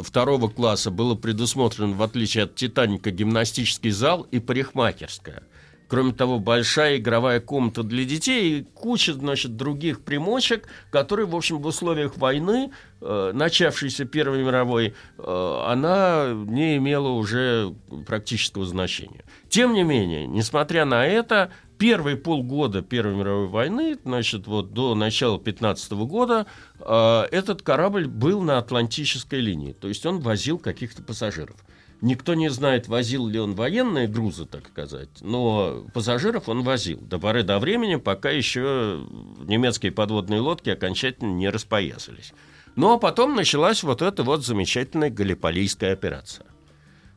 второго 0.03 0.47
класса 0.47 0.89
было 0.91 1.15
предусмотрено, 1.15 1.93
в 1.95 2.01
отличие 2.01 2.45
от 2.45 2.55
«Титаника», 2.55 3.11
гимнастический 3.11 3.91
зал 3.91 4.27
и 4.31 4.39
парикмахерская. 4.39 5.43
Кроме 5.91 6.13
того, 6.13 6.39
большая 6.39 6.99
игровая 6.99 7.41
комната 7.41 7.83
для 7.83 8.05
детей 8.05 8.59
и 8.59 8.63
куча, 8.63 9.11
значит, 9.11 9.57
других 9.57 9.99
примочек, 10.05 10.69
которые, 10.89 11.25
в 11.25 11.35
общем, 11.35 11.57
в 11.57 11.65
условиях 11.65 12.15
войны, 12.15 12.71
э, 13.01 13.31
начавшейся 13.33 14.05
Первой 14.05 14.41
мировой, 14.41 14.93
э, 15.17 15.63
она 15.67 16.31
не 16.33 16.77
имела 16.77 17.09
уже 17.09 17.75
практического 18.07 18.65
значения. 18.65 19.25
Тем 19.49 19.73
не 19.73 19.83
менее, 19.83 20.27
несмотря 20.27 20.85
на 20.85 21.05
это, 21.05 21.51
первые 21.77 22.15
полгода 22.15 22.81
Первой 22.81 23.15
мировой 23.15 23.47
войны, 23.47 23.97
значит, 24.05 24.47
вот 24.47 24.71
до 24.71 24.95
начала 24.95 25.37
15 25.39 26.05
года, 26.05 26.45
э, 26.79 27.21
этот 27.31 27.63
корабль 27.63 28.07
был 28.07 28.41
на 28.41 28.59
Атлантической 28.59 29.41
линии, 29.41 29.73
то 29.73 29.89
есть 29.89 30.05
он 30.05 30.21
возил 30.21 30.57
каких-то 30.57 31.03
пассажиров. 31.03 31.57
Никто 32.01 32.33
не 32.33 32.49
знает, 32.49 32.87
возил 32.87 33.27
ли 33.27 33.39
он 33.39 33.53
военные 33.53 34.07
грузы, 34.07 34.47
так 34.47 34.67
сказать, 34.69 35.09
но 35.21 35.85
пассажиров 35.93 36.49
он 36.49 36.63
возил 36.63 36.99
до 36.99 37.19
поры 37.19 37.43
до 37.43 37.59
времени, 37.59 37.97
пока 37.97 38.31
еще 38.31 39.05
немецкие 39.45 39.91
подводные 39.91 40.41
лодки 40.41 40.71
окончательно 40.71 41.31
не 41.31 41.49
распоясались. 41.49 42.33
Ну 42.75 42.93
а 42.93 42.97
потом 42.97 43.35
началась 43.35 43.83
вот 43.83 44.01
эта 44.01 44.23
вот 44.23 44.43
замечательная 44.43 45.11
Галиполийская 45.11 45.93
операция. 45.93 46.47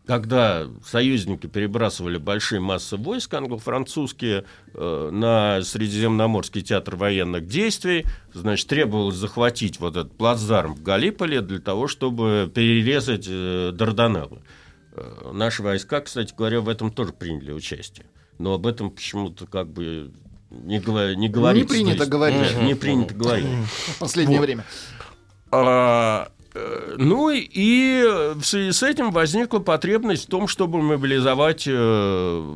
Когда 0.06 0.66
союзники 0.84 1.46
перебрасывали 1.46 2.18
большие 2.18 2.60
массы 2.60 2.98
войск 2.98 3.32
англо-французские 3.32 4.44
э, 4.74 5.10
на 5.10 5.62
Средиземноморский 5.62 6.60
театр 6.60 6.96
военных 6.96 7.46
действий, 7.46 8.04
значит, 8.34 8.68
требовалось 8.68 9.14
захватить 9.14 9.80
вот 9.80 9.96
этот 9.96 10.14
плацдарм 10.14 10.74
в 10.74 10.82
Галиполе 10.82 11.40
для 11.40 11.58
того, 11.58 11.88
чтобы 11.88 12.52
перерезать 12.54 13.24
э, 13.26 13.70
Дарданеллы. 13.72 14.42
Э, 14.94 15.30
Наши 15.32 15.62
войска, 15.62 16.00
кстати 16.00 16.34
говоря, 16.36 16.60
в 16.60 16.68
этом 16.68 16.90
тоже 16.90 17.12
приняли 17.12 17.52
участие. 17.52 18.06
Но 18.38 18.54
об 18.54 18.66
этом 18.66 18.90
почему-то 18.90 19.46
как 19.46 19.68
бы 19.68 20.12
не, 20.50 20.78
говор- 20.80 21.14
не 21.14 21.28
говорится. 21.28 21.68
принято 21.74 21.96
То 21.96 22.02
есть, 22.02 22.10
говорить. 22.10 22.62
Не 22.62 22.74
принято 22.74 23.14
говорить. 23.14 23.46
в 23.46 23.98
последнее 23.98 24.38
Вот. 24.38 24.44
время. 24.46 24.64
А, 25.50 26.28
э, 26.54 26.94
ну 26.98 27.30
и 27.30 28.02
в 28.34 28.42
связи 28.42 28.72
с 28.72 28.82
этим 28.82 29.10
возникла 29.12 29.60
потребность 29.60 30.24
в 30.26 30.28
том, 30.28 30.48
чтобы 30.48 30.82
мобилизовать 30.82 31.64
э, 31.68 32.54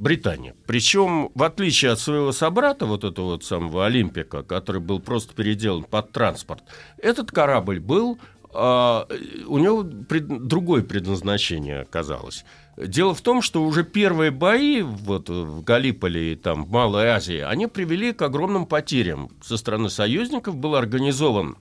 Британию. 0.00 0.54
Причем, 0.66 1.30
в 1.34 1.42
отличие 1.42 1.92
от 1.92 2.00
своего 2.00 2.32
собрата, 2.32 2.86
вот 2.86 3.04
этого 3.04 3.26
вот 3.32 3.44
самого 3.44 3.86
Олимпика, 3.86 4.42
который 4.42 4.80
был 4.80 4.98
просто 5.00 5.34
переделан 5.34 5.84
под 5.84 6.10
транспорт, 6.12 6.62
этот 6.98 7.30
корабль 7.30 7.78
был 7.80 8.18
а, 8.52 9.06
у 9.46 9.58
него 9.58 9.84
пред- 9.84 10.46
другое 10.46 10.82
предназначение 10.82 11.80
оказалось. 11.80 12.44
Дело 12.76 13.14
в 13.14 13.20
том, 13.20 13.42
что 13.42 13.62
уже 13.62 13.84
первые 13.84 14.30
бои 14.30 14.82
вот, 14.82 15.28
в 15.28 15.62
Галиполе 15.62 16.32
и 16.32 16.36
там, 16.36 16.64
в 16.64 16.70
Малой 16.70 17.08
Азии, 17.08 17.38
они 17.38 17.66
привели 17.66 18.12
к 18.12 18.22
огромным 18.22 18.66
потерям. 18.66 19.30
Со 19.42 19.56
стороны 19.56 19.90
союзников 19.90 20.56
был 20.56 20.74
организован 20.74 21.56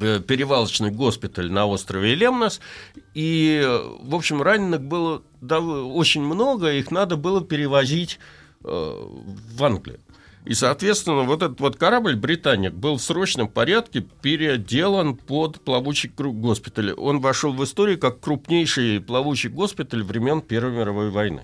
э, 0.00 0.20
перевалочный 0.20 0.90
госпиталь 0.90 1.50
на 1.50 1.66
острове 1.66 2.14
Лемнос, 2.14 2.60
и, 3.14 3.62
в 4.00 4.14
общем, 4.14 4.42
раненых 4.42 4.82
было 4.82 5.22
очень 5.40 6.22
много, 6.22 6.72
их 6.72 6.90
надо 6.90 7.16
было 7.16 7.42
перевозить 7.42 8.18
э, 8.64 8.68
в 8.68 9.64
Англию. 9.64 9.98
И, 10.44 10.54
соответственно, 10.54 11.22
вот 11.22 11.42
этот 11.42 11.60
вот 11.60 11.76
корабль 11.76 12.16
«Британик» 12.16 12.72
был 12.72 12.96
в 12.96 13.02
срочном 13.02 13.46
порядке 13.46 14.00
переделан 14.00 15.14
под 15.14 15.60
плавучий 15.60 16.10
госпиталь. 16.16 16.92
Он 16.94 17.20
вошел 17.20 17.52
в 17.52 17.62
историю 17.62 17.98
как 17.98 18.20
крупнейший 18.20 19.00
плавучий 19.00 19.50
госпиталь 19.50 20.02
времен 20.02 20.40
Первой 20.40 20.72
мировой 20.72 21.10
войны. 21.10 21.42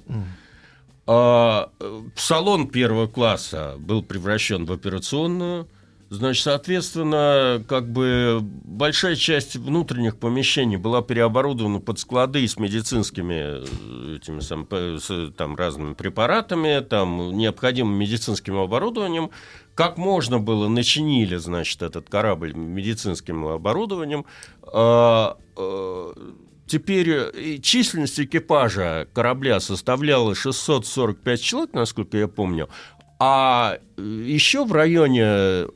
А, 1.07 1.71
э, 1.81 2.03
салон 2.17 2.69
первого 2.69 3.07
класса 3.07 3.77
был 3.79 4.03
превращен 4.03 4.67
в 4.67 4.73
операционную. 4.73 5.69
Значит, 6.11 6.45
соответственно, 6.45 7.63
как 7.69 7.91
бы 7.93 8.39
большая 8.41 9.15
часть 9.15 9.57
внутренних 9.57 10.17
помещений 10.19 10.77
была 10.77 11.03
переоборудована 11.03 11.81
под 11.81 11.99
склады 11.99 12.49
с 12.49 12.59
медицинскими 12.59 13.63
э, 13.63 14.17
этими 14.17 14.41
сам- 14.41 14.67
с, 14.71 15.31
там, 15.37 15.55
разными 15.55 15.93
препаратами, 15.93 16.81
там, 16.81 17.37
необходимым 17.37 17.95
медицинским 17.95 18.57
оборудованием. 18.57 19.31
Как 19.75 19.99
можно 19.99 20.39
было, 20.39 20.67
начинили, 20.69 21.37
значит, 21.37 21.83
этот 21.83 22.09
корабль 22.09 22.55
медицинским 22.55 23.47
оборудованием. 23.47 24.25
А, 24.63 25.37
э, 25.57 26.13
Теперь 26.69 27.09
э, 27.11 27.59
численность 27.63 28.21
экипажа 28.21 29.09
корабля 29.15 29.59
составляла 29.59 30.35
645 30.35 31.41
человек, 31.41 31.73
насколько 31.73 32.19
я 32.19 32.29
помню, 32.29 32.69
А 33.19 33.79
еще 33.99 34.65
в 34.65 34.73
районе 34.73 35.67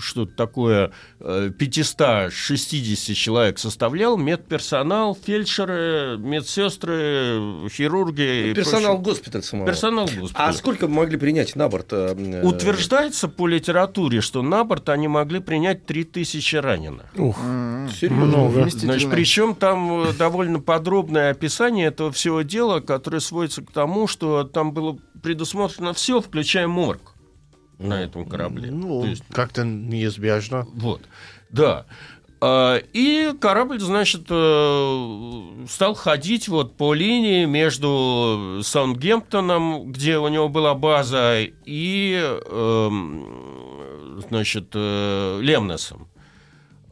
что-то 0.00 0.32
такое 0.36 0.92
560 1.18 3.16
человек 3.16 3.58
составлял 3.58 4.16
медперсонал, 4.16 5.16
фельдшеры, 5.20 6.16
медсестры, 6.18 7.68
хирурги. 7.70 8.52
Персонал 8.54 8.98
госпиталя 8.98 9.42
самого. 9.42 9.66
Персонал 9.66 10.04
госпиталя. 10.06 10.48
А 10.48 10.52
сколько 10.52 10.88
могли 10.88 11.16
принять 11.16 11.56
на 11.56 11.68
борт? 11.68 11.88
Э, 11.92 12.42
Утверждается 12.42 13.28
по 13.28 13.46
литературе, 13.46 14.20
что 14.20 14.42
на 14.42 14.64
борт 14.64 14.88
они 14.88 15.08
могли 15.08 15.40
принять 15.40 15.86
3000 15.86 16.56
раненых. 16.56 17.06
Ух, 17.16 17.38
серьезно. 17.98 18.26
Много. 18.26 18.70
Значит, 18.70 19.10
причем 19.10 19.54
там 19.54 20.08
э, 20.08 20.12
довольно 20.12 20.60
подробное 20.60 21.30
описание 21.30 21.88
этого 21.88 22.12
всего 22.12 22.42
дела, 22.42 22.80
которое 22.80 23.20
сводится 23.20 23.62
к 23.62 23.70
тому, 23.70 24.06
что 24.06 24.44
там 24.44 24.72
было 24.72 24.98
предусмотрено 25.22 25.92
все, 25.94 26.20
включая 26.20 26.68
морг 26.68 27.07
на 27.78 28.02
этом 28.02 28.26
корабле. 28.26 28.70
Ну, 28.70 29.04
есть, 29.04 29.24
как-то 29.30 29.64
неизбежно. 29.64 30.66
Вот, 30.74 31.02
да. 31.50 31.86
А, 32.40 32.76
и 32.76 33.32
корабль, 33.40 33.80
значит, 33.80 34.26
э, 34.30 35.66
стал 35.68 35.94
ходить 35.94 36.48
вот 36.48 36.76
по 36.76 36.94
линии 36.94 37.44
между 37.46 38.60
Саундгемптоном, 38.62 39.90
где 39.90 40.18
у 40.18 40.28
него 40.28 40.48
была 40.48 40.74
база, 40.74 41.38
и, 41.40 42.40
эм, 42.46 44.22
значит, 44.28 44.70
э, 44.74 45.40
Лемнесом. 45.42 46.08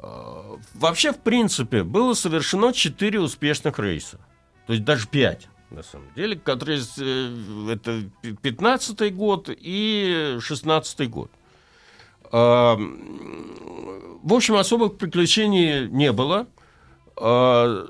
А, 0.00 0.56
вообще, 0.74 1.12
в 1.12 1.18
принципе, 1.18 1.84
было 1.84 2.14
совершено 2.14 2.72
четыре 2.72 3.20
успешных 3.20 3.78
рейса. 3.78 4.18
То 4.66 4.72
есть 4.72 4.84
даже 4.84 5.06
пять 5.06 5.48
на 5.70 5.82
самом 5.82 6.06
деле, 6.14 6.36
которые 6.36 6.80
э, 6.98 7.72
это 7.72 8.04
15 8.42 9.14
год 9.14 9.48
и 9.50 10.36
16 10.40 11.10
год. 11.10 11.30
А, 12.32 12.76
в 12.76 14.32
общем, 14.32 14.56
особых 14.56 14.96
приключений 14.96 15.88
не 15.88 16.12
было. 16.12 16.46
А, 17.16 17.86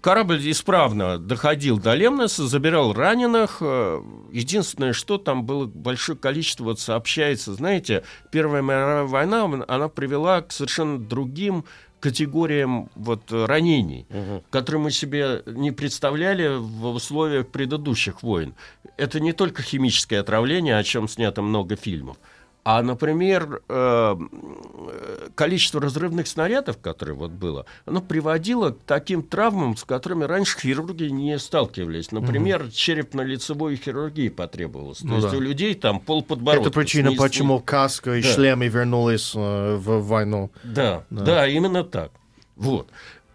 корабль 0.00 0.50
исправно 0.50 1.18
доходил 1.18 1.78
до 1.78 1.94
Лемноса, 1.94 2.46
забирал 2.46 2.92
раненых. 2.92 3.58
А, 3.60 4.02
единственное, 4.30 4.92
что 4.92 5.18
там 5.18 5.44
было 5.44 5.66
большое 5.66 6.18
количество, 6.18 6.64
вот 6.64 6.80
сообщается, 6.80 7.54
знаете, 7.54 8.04
Первая 8.30 8.62
мировая 8.62 9.04
война, 9.04 9.64
она 9.68 9.88
привела 9.88 10.42
к 10.42 10.52
совершенно 10.52 10.98
другим 10.98 11.64
категориям 12.02 12.90
вот, 12.96 13.30
ранений, 13.30 14.06
угу. 14.10 14.42
которые 14.50 14.82
мы 14.82 14.90
себе 14.90 15.42
не 15.46 15.70
представляли 15.70 16.48
в 16.58 16.86
условиях 16.86 17.46
предыдущих 17.46 18.22
войн. 18.24 18.54
Это 18.96 19.20
не 19.20 19.32
только 19.32 19.62
химическое 19.62 20.18
отравление, 20.18 20.76
о 20.76 20.82
чем 20.82 21.08
снято 21.08 21.42
много 21.42 21.76
фильмов. 21.76 22.16
А, 22.64 22.80
например, 22.82 23.60
э, 23.68 24.16
количество 25.34 25.80
разрывных 25.80 26.28
снарядов, 26.28 26.78
которые 26.78 27.16
вот 27.16 27.32
было, 27.32 27.66
оно 27.86 28.00
приводило 28.00 28.70
к 28.70 28.78
таким 28.86 29.24
травмам, 29.24 29.76
с 29.76 29.82
которыми 29.82 30.24
раньше 30.24 30.58
хирурги 30.60 31.04
не 31.04 31.38
сталкивались. 31.40 32.12
Например, 32.12 32.62
угу. 32.62 32.70
черепно-лицевой 32.70 33.74
хирургии 33.74 34.28
потребовалось. 34.28 35.02
Ну, 35.02 35.16
То 35.16 35.22
да. 35.22 35.26
есть 35.28 35.38
у 35.38 35.40
людей 35.40 35.74
там 35.74 35.98
пол 35.98 36.22
подбородка. 36.22 36.68
Это 36.68 36.78
причина, 36.78 37.08
снизу. 37.08 37.22
почему 37.22 37.58
каска 37.58 38.14
и 38.14 38.22
да. 38.22 38.28
шлемы 38.28 38.68
вернулись 38.68 39.32
э, 39.34 39.74
в 39.76 40.06
войну. 40.06 40.52
Да, 40.62 41.04
да, 41.10 41.24
да, 41.24 41.48
именно 41.48 41.82
так. 41.82 42.12
Вот. 42.54 42.88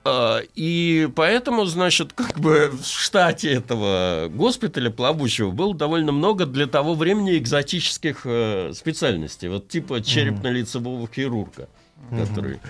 А, 0.10 0.42
и 0.56 1.10
поэтому, 1.16 1.66
значит, 1.66 2.14
как 2.14 2.40
бы 2.40 2.72
в 2.72 2.86
штате 2.86 3.52
этого 3.52 4.30
госпиталя 4.30 4.90
плавучего 4.90 5.52
было 5.52 5.76
довольно 5.76 6.14
много 6.14 6.46
для 6.46 6.66
того 6.66 6.94
времени 6.94 7.38
экзотических 7.38 8.22
э, 8.24 8.72
специальностей, 8.74 9.50
вот 9.50 9.68
типа 9.68 10.02
черепно-лицевого 10.02 11.10
хирурга, 11.14 11.68
который... 12.10 12.62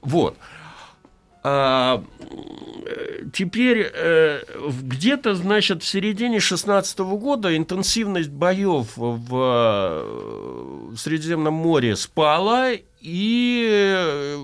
Вот. 0.00 0.36
А, 1.44 2.04
теперь 3.32 3.88
э, 3.94 4.42
где-то, 4.80 5.36
значит, 5.36 5.84
в 5.84 5.86
середине 5.86 6.40
16 6.40 6.98
года 6.98 7.56
интенсивность 7.56 8.30
боев 8.30 8.96
в, 8.96 9.28
в 9.28 10.96
Средиземном 10.96 11.54
море 11.54 11.94
спала, 11.94 12.72
и 13.02 13.68
э, 13.70 14.36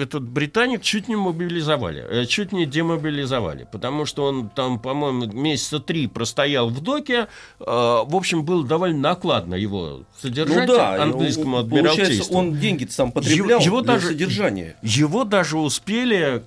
этот 0.00 0.22
британик 0.22 0.82
чуть 0.82 1.08
не 1.08 1.16
мобилизовали, 1.16 2.04
э, 2.08 2.26
чуть 2.26 2.52
не 2.52 2.66
демобилизовали, 2.66 3.66
потому 3.70 4.06
что 4.06 4.24
он 4.24 4.48
там, 4.48 4.78
по-моему, 4.78 5.26
месяца 5.26 5.80
три 5.80 6.06
простоял 6.06 6.68
в 6.68 6.80
доке. 6.80 7.28
Э, 7.60 7.64
в 8.04 8.14
общем, 8.14 8.44
было 8.44 8.64
довольно 8.64 8.98
накладно 8.98 9.54
его 9.54 10.02
содержать 10.20 10.68
ну, 10.68 10.76
да, 10.76 11.02
английскому 11.02 11.58
адмиралтейству. 11.58 12.36
он 12.36 12.58
деньги 12.58 12.86
сам 12.86 13.12
потреблял 13.12 13.60
его, 13.60 13.80
для 13.80 13.94
даже, 13.94 14.08
содержания. 14.08 14.76
Его 14.82 15.24
даже 15.24 15.58
успели 15.58 16.42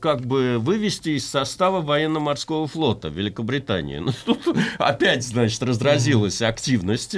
как 0.00 0.24
бы 0.26 0.58
вывести 0.58 1.10
из 1.10 1.28
состава 1.28 1.80
военно-морского 1.80 2.66
флота 2.66 3.08
Великобритании. 3.08 3.98
Ну, 3.98 4.12
тут 4.24 4.56
опять, 4.78 5.24
значит, 5.24 5.62
разразилась 5.62 6.42
активность, 6.42 7.16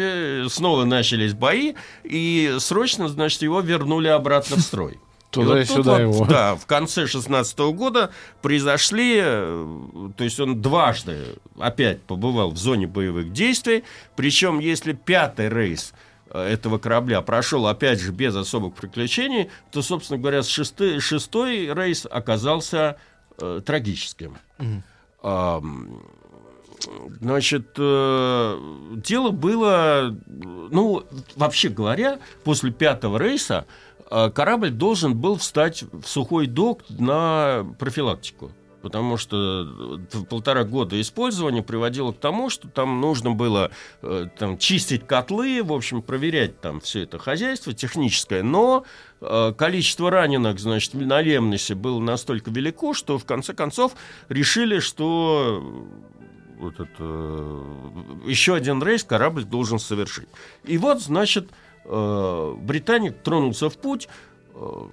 снова 0.49 0.85
начались 0.85 1.35
бои, 1.35 1.75
и 2.05 2.57
срочно, 2.61 3.09
значит, 3.09 3.43
его 3.43 3.61
вернули 3.61 4.09
обратно 4.09 4.57
в 4.57 4.61
строй. 4.61 4.99
Туда 5.31 5.61
и, 5.61 5.65
вот 5.65 5.67
сюда 5.67 5.93
вот, 5.93 6.01
его. 6.01 6.25
Да, 6.25 6.55
в 6.57 6.67
конце 6.67 7.07
16 7.07 7.59
года 7.59 8.11
произошли, 8.41 9.21
э, 9.23 10.11
то 10.17 10.25
есть 10.25 10.41
он 10.41 10.63
дважды 10.63 11.37
опять 11.59 12.03
побывал 12.03 12.51
в 12.51 12.57
зоне 12.57 12.87
боевых 12.87 13.33
действий, 13.33 13.85
причем 14.17 14.59
если 14.59 14.93
пятый 14.95 15.51
рейс 15.51 15.93
э, 16.31 16.41
этого 16.41 16.79
корабля 16.79 17.21
прошел, 17.21 17.67
опять 17.67 18.01
же, 18.01 18.11
без 18.11 18.35
особых 18.37 18.75
приключений, 18.75 19.51
то, 19.71 19.83
собственно 19.83 20.19
говоря, 20.19 20.43
шестой, 20.43 20.99
шестой 21.01 21.75
рейс 21.75 22.07
оказался 22.11 22.97
э, 23.39 23.61
трагическим. 23.65 24.39
Mm. 24.59 24.83
А, 25.23 25.63
Значит, 27.21 27.71
э, 27.77 28.59
дело 28.97 29.31
было, 29.31 30.17
ну, 30.27 31.05
вообще 31.37 31.69
говоря, 31.69 32.19
после 32.45 32.71
пятого 32.71 33.19
рейса 33.19 33.67
э, 33.67 33.88
корабль 34.09 34.71
должен 34.71 35.17
был 35.17 35.37
встать 35.37 35.85
в 35.93 36.07
сухой 36.07 36.47
док 36.47 36.83
на 36.89 37.67
профилактику. 37.79 38.53
Потому 38.81 39.17
что 39.17 39.99
э, 40.13 40.25
полтора 40.31 40.63
года 40.63 41.01
использования 41.01 41.63
приводило 41.63 42.13
к 42.13 42.19
тому, 42.19 42.49
что 42.49 42.69
там 42.69 43.01
нужно 43.01 43.33
было 43.33 43.73
там, 44.39 44.57
чистить 44.57 45.05
котлы, 45.05 45.63
в 45.65 45.73
общем, 45.73 46.01
проверять 46.01 46.61
там 46.61 46.81
все 46.81 47.03
это 47.03 47.19
хозяйство 47.19 47.73
техническое. 47.73 48.43
Но 48.43 48.85
количество 49.59 50.13
раненых, 50.13 50.61
значит, 50.61 50.95
на 50.95 51.21
Лемносе 51.21 51.75
было 51.75 51.99
настолько 51.99 52.53
велико, 52.53 52.95
что 52.95 53.19
в 53.19 53.25
конце 53.25 53.53
концов 53.53 53.95
решили, 54.29 54.79
что 54.79 55.61
вот 56.59 56.75
это, 56.81 56.91
э, 56.99 57.63
еще 58.27 58.55
один 58.55 58.83
рейс 58.83 59.05
корабль 59.05 59.45
должен 59.45 59.79
совершить. 59.79 60.29
И 60.65 60.77
вот, 60.79 61.01
значит, 61.01 61.49
э, 61.89 62.55
британик 62.61 63.19
тронулся 63.23 63.69
в 63.69 63.79
путь, 63.79 64.09
э, 64.55 64.89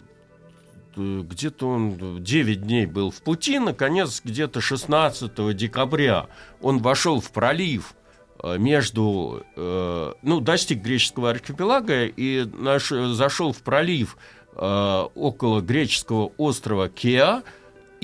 где-то 0.97 1.67
он 1.67 2.23
9 2.23 2.61
дней 2.61 2.85
был 2.85 3.11
в 3.11 3.21
пути, 3.21 3.59
наконец, 3.59 4.21
где-то 4.23 4.61
16 4.61 5.53
декабря 5.53 6.27
он 6.61 6.79
вошел 6.79 7.19
в 7.19 7.31
пролив 7.31 7.95
между, 8.41 9.43
ну, 9.55 10.39
достиг 10.39 10.81
греческого 10.81 11.31
архипелага 11.31 12.05
и 12.05 12.45
наш, 12.45 12.89
зашел 12.89 13.51
в 13.51 13.61
пролив 13.61 14.17
около 14.53 15.59
греческого 15.59 16.31
острова 16.37 16.87
Кеа, 16.87 17.43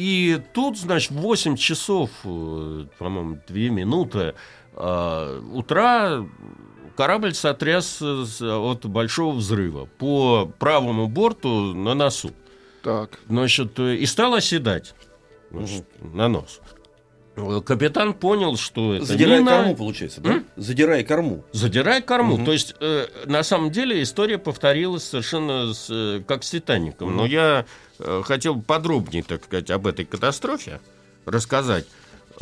и 0.01 0.41
тут, 0.53 0.77
значит, 0.77 1.11
в 1.11 1.17
8 1.17 1.55
часов, 1.57 2.09
э, 2.23 2.85
по-моему, 2.97 3.37
2 3.47 3.57
минуты 3.69 4.33
э, 4.73 5.41
утра 5.53 6.25
корабль 7.01 7.33
сотряс 7.33 7.99
от 7.99 8.85
большого 8.85 9.33
взрыва 9.33 9.89
по 9.97 10.45
правому 10.59 11.07
борту 11.07 11.73
на 11.73 11.95
носу. 11.95 12.29
Так. 12.83 13.17
Значит, 13.27 13.79
э, 13.79 13.95
и 13.95 14.05
стал 14.05 14.35
оседать 14.35 14.93
значит, 15.49 15.85
угу. 15.99 16.15
на 16.15 16.27
нос. 16.27 16.61
Капитан 17.65 18.13
понял, 18.13 18.55
что 18.55 18.93
это 18.93 19.05
Задирая 19.05 19.39
мина... 19.39 19.51
корму, 19.51 19.75
получается, 19.75 20.21
да? 20.21 20.33
М? 20.33 20.45
Задирая 20.57 21.03
корму. 21.03 21.43
Задирая 21.53 22.01
корму. 22.01 22.35
Угу. 22.35 22.45
То 22.45 22.53
есть, 22.53 22.75
э, 22.79 23.07
на 23.25 23.41
самом 23.41 23.71
деле, 23.71 24.03
история 24.03 24.37
повторилась 24.37 25.03
совершенно 25.03 25.73
с, 25.73 25.87
э, 25.89 26.21
как 26.27 26.43
с 26.43 26.51
Титаником. 26.51 27.07
Угу. 27.07 27.17
Но 27.17 27.25
я 27.25 27.65
э, 27.97 28.21
хотел 28.23 28.61
подробнее, 28.61 29.23
так 29.23 29.45
сказать, 29.45 29.71
об 29.71 29.87
этой 29.87 30.05
катастрофе 30.05 30.79
рассказать. 31.25 31.87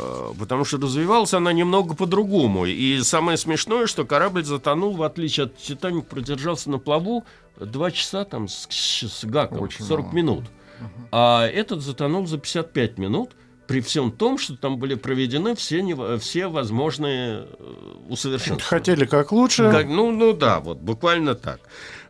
Э, 0.00 0.32
потому 0.38 0.64
что 0.64 0.78
развивалась 0.78 1.34
она 1.34 1.52
немного 1.52 1.94
по-другому. 1.94 2.66
И 2.66 3.00
самое 3.02 3.36
смешное, 3.36 3.86
что 3.86 4.04
корабль 4.04 4.44
затонул, 4.44 4.96
в 4.96 5.02
отличие 5.02 5.46
от 5.46 5.56
Титаника, 5.56 6.06
продержался 6.06 6.70
на 6.70 6.78
плаву 6.78 7.24
два 7.58 7.90
часа 7.90 8.24
там 8.24 8.48
с, 8.48 8.66
с 8.70 9.24
гаком, 9.24 9.62
Очень 9.62 9.84
40 9.84 10.04
мало. 10.06 10.14
минут. 10.14 10.44
Угу. 10.80 11.08
А 11.12 11.46
этот 11.46 11.82
затонул 11.82 12.26
за 12.26 12.38
55 12.38 12.98
минут. 12.98 13.30
при 13.66 13.80
всем 13.80 14.10
том, 14.10 14.36
что 14.36 14.56
там 14.56 14.78
были 14.78 14.96
проведены 14.96 15.54
все, 15.54 16.18
все 16.18 16.48
возможные 16.48 17.46
э, 17.46 17.74
усовершенствования. 18.08 18.64
Хотели 18.64 19.04
как 19.04 19.30
лучше. 19.30 19.70
Как, 19.70 19.86
ну, 19.86 20.10
ну 20.10 20.32
да, 20.32 20.58
вот 20.58 20.78
буквально 20.78 21.36
так. 21.36 21.60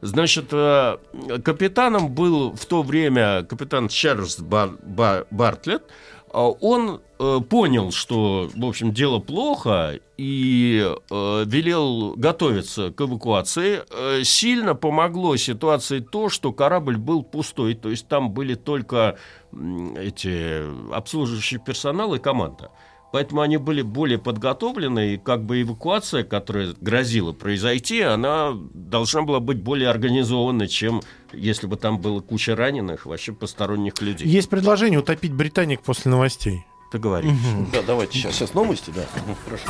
Значит, 0.01 0.47
э, 0.53 0.97
капитаном 1.45 2.09
был 2.15 2.55
в 2.55 2.65
то 2.65 2.83
время 2.83 3.43
капитан 3.43 3.89
Чарльз 3.89 4.39
Бар, 4.39 4.71
Бар, 4.83 5.27
Бартлетт. 5.31 5.83
А 6.33 6.49
он 6.49 7.01
э, 7.19 7.41
понял, 7.49 7.91
что, 7.91 8.49
в 8.55 8.65
общем, 8.65 8.93
дело 8.93 9.19
плохо, 9.19 9.99
и 10.17 10.81
э, 11.11 11.45
велел 11.47 12.15
готовиться 12.15 12.93
к 12.93 13.01
эвакуации. 13.01 13.81
Э, 13.91 14.23
сильно 14.23 14.77
помогло 14.77 15.37
ситуации 15.37 15.99
то, 15.99 16.29
что 16.29 16.53
корабль 16.53 16.99
был 16.99 17.25
пустой, 17.25 17.75
то 17.75 17.89
есть 17.89 18.07
там 18.07 18.31
были 18.31 18.55
только 18.55 19.19
эти 19.97 20.63
обслуживающий 20.95 21.59
персонал 21.59 22.15
и 22.15 22.21
команда. 22.21 22.71
Поэтому 23.13 23.41
они 23.41 23.57
были 23.57 23.83
более 23.83 24.19
подготовлены, 24.19 25.15
и 25.15 25.19
как 25.19 25.45
бы 25.45 25.63
эвакуация, 25.63 26.23
которая 26.23 26.75
грозила 26.81 27.33
произойти, 27.33 28.03
она 28.03 28.53
должна 28.73 29.23
была 29.23 29.41
быть 29.41 29.61
более 29.61 29.91
организованной, 29.91 30.69
чем 30.69 31.03
если 31.33 31.67
бы 31.67 31.77
там 31.77 31.99
было 31.99 32.21
куча 32.21 32.55
раненых, 32.55 33.07
вообще 33.07 33.33
посторонних 33.33 34.01
людей. 34.01 34.29
Есть 34.29 34.49
предложение 34.49 35.01
утопить 35.01 35.33
Британик 35.33 35.81
после 35.81 36.11
новостей. 36.11 36.65
Ты 36.93 36.99
говоришь. 36.99 37.31
Угу. 37.31 37.69
Да, 37.73 37.83
давайте 37.87 38.19
сейчас, 38.19 38.35
сейчас 38.35 38.55
новости, 38.55 38.93
да. 38.95 39.03
Хорошо. 39.45 39.65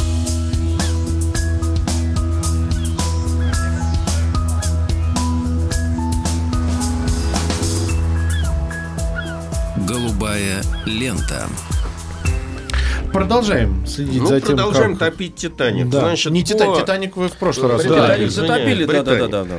Голубая 9.87 10.63
лента. 10.87 11.49
Продолжаем 13.13 13.87
следить 13.87 14.21
ну, 14.21 14.27
за 14.27 14.41
тем, 14.41 14.57
продолжаем 14.57 14.97
как... 14.97 15.13
топить 15.13 15.35
Титаник. 15.37 15.89
Да. 15.89 16.01
Значит, 16.01 16.33
Не 16.33 16.45
Титаник, 16.45 16.75
по... 16.75 16.81
Титаник 16.81 17.17
вы 17.17 17.29
в 17.29 17.37
прошлый 17.37 17.71
раз. 17.71 17.85
Да, 17.85 18.07
Титаник 18.07 18.31
затопили, 18.31 18.85
да, 18.85 19.03
да, 19.03 19.29
да, 19.29 19.45
да. 19.45 19.59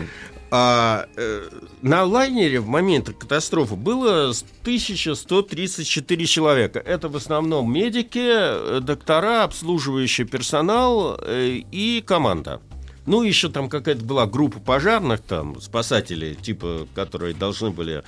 А, 0.53 1.05
э, 1.15 1.47
на 1.81 2.03
лайнере 2.03 2.59
в 2.59 2.67
момент 2.67 3.09
катастрофы 3.17 3.75
было 3.75 4.33
1134 4.63 6.25
человека. 6.25 6.79
Это 6.79 7.07
в 7.07 7.15
основном 7.15 7.71
медики, 7.71 8.19
э, 8.19 8.79
доктора, 8.81 9.43
обслуживающий 9.43 10.25
персонал 10.25 11.17
э, 11.21 11.61
и 11.71 12.03
команда. 12.05 12.59
Ну, 13.05 13.23
еще 13.23 13.49
там 13.49 13.69
какая-то 13.69 14.03
была 14.03 14.27
группа 14.27 14.59
пожарных, 14.59 15.21
там, 15.21 15.59
спасателей, 15.59 16.35
типа, 16.35 16.87
которые 16.93 17.33
должны 17.33 17.71
были 17.71 18.03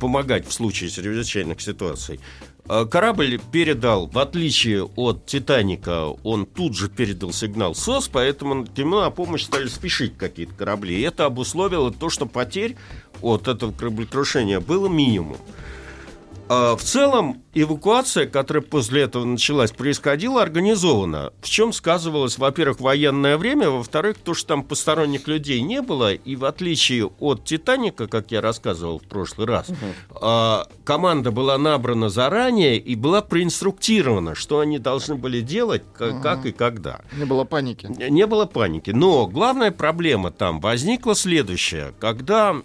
помогать 0.00 0.48
в 0.48 0.52
случае 0.52 0.90
чрезвычайных 0.90 1.60
ситуаций. 1.60 2.20
А 2.74 2.86
корабль 2.86 3.38
передал, 3.52 4.06
в 4.06 4.18
отличие 4.18 4.84
от 4.84 5.26
«Титаника», 5.26 6.06
он 6.22 6.46
тут 6.46 6.74
же 6.74 6.88
передал 6.88 7.30
сигнал 7.30 7.74
СОС, 7.74 8.08
поэтому 8.08 8.66
ему 8.74 8.98
на 8.98 9.10
помощь 9.10 9.42
стали 9.42 9.66
спешить 9.66 10.16
какие-то 10.16 10.54
корабли. 10.54 10.98
И 10.98 11.02
это 11.02 11.26
обусловило 11.26 11.92
то, 11.92 12.08
что 12.08 12.24
потерь 12.24 12.76
от 13.20 13.46
этого 13.46 13.72
кораблекрушения 13.72 14.58
было 14.58 14.88
минимум. 14.88 15.36
А, 16.48 16.76
в 16.76 16.82
целом, 16.82 17.42
эвакуация, 17.54 18.26
которая 18.26 18.62
после 18.62 19.02
этого 19.02 19.24
началась, 19.24 19.70
происходила 19.70 20.42
организованно. 20.42 21.32
В 21.40 21.48
чем 21.48 21.72
сказывалось, 21.72 22.38
во-первых, 22.38 22.80
военное 22.80 23.38
время, 23.38 23.70
во-вторых, 23.70 24.18
то, 24.18 24.34
что 24.34 24.48
там 24.48 24.62
посторонних 24.62 25.28
людей 25.28 25.60
не 25.60 25.82
было, 25.82 26.12
и 26.12 26.36
в 26.36 26.44
отличие 26.44 27.06
от 27.06 27.44
«Титаника», 27.44 28.06
как 28.06 28.30
я 28.30 28.40
рассказывал 28.40 28.98
в 28.98 29.04
прошлый 29.04 29.46
раз, 29.46 29.68
угу. 29.68 30.66
команда 30.84 31.30
была 31.30 31.58
набрана 31.58 32.08
заранее 32.08 32.78
и 32.78 32.94
была 32.96 33.22
проинструктирована, 33.22 34.34
что 34.34 34.60
они 34.60 34.78
должны 34.78 35.14
были 35.14 35.40
делать, 35.40 35.82
как, 35.96 36.14
угу. 36.14 36.22
как 36.22 36.46
и 36.46 36.52
когда. 36.52 37.00
Не 37.16 37.24
было 37.24 37.44
паники. 37.44 37.86
Не 37.86 38.26
было 38.26 38.46
паники. 38.46 38.90
Но 38.90 39.26
главная 39.26 39.70
проблема 39.70 40.30
там 40.30 40.60
возникла 40.60 41.14
следующая. 41.14 41.94
Когда 41.98 42.62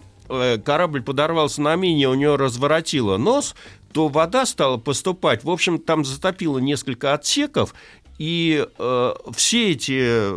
корабль 0.63 1.01
подорвался 1.01 1.61
на 1.61 1.75
мине, 1.75 2.07
у 2.07 2.13
него 2.13 2.37
разворотило 2.37 3.17
нос, 3.17 3.55
то 3.93 4.07
вода 4.07 4.45
стала 4.45 4.77
поступать. 4.77 5.43
В 5.43 5.49
общем, 5.49 5.79
там 5.79 6.05
затопило 6.05 6.59
несколько 6.59 7.13
отсеков, 7.13 7.73
и 8.17 8.67
э, 8.77 9.13
все 9.35 9.71
эти 9.71 10.29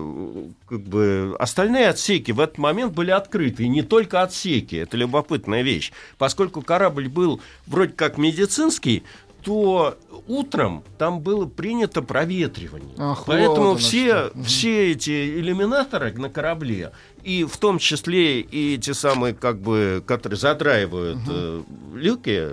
как 0.69 0.81
бы, 0.83 1.35
остальные 1.39 1.89
отсеки 1.89 2.31
в 2.33 2.41
этот 2.41 2.59
момент 2.59 2.93
были 2.93 3.11
открыты. 3.11 3.65
И 3.65 3.69
не 3.69 3.83
только 3.83 4.23
отсеки, 4.23 4.77
это 4.77 4.97
любопытная 4.97 5.63
вещь. 5.63 5.93
Поскольку 6.19 6.61
корабль 6.63 7.09
был 7.09 7.41
вроде 7.67 7.93
как 7.93 8.19
медицинский, 8.19 9.03
то 9.43 9.97
утром 10.29 10.85
там 10.99 11.21
было 11.21 11.47
принято 11.47 12.03
проветривание. 12.03 12.95
Ах, 12.99 13.25
Поэтому 13.27 13.77
все, 13.77 14.31
все 14.45 14.93
эти 14.93 15.39
иллюминаторы 15.39 16.13
на 16.13 16.29
корабле, 16.29 16.93
и 17.23 17.45
в 17.45 17.57
том 17.57 17.79
числе 17.79 18.41
и 18.41 18.79
те 18.79 18.95
самые, 18.95 19.35
как 19.35 19.61
бы, 19.61 20.03
которые 20.07 20.39
задраивают 20.39 21.19
угу. 21.19 21.31
э, 21.31 21.63
люки, 21.95 22.49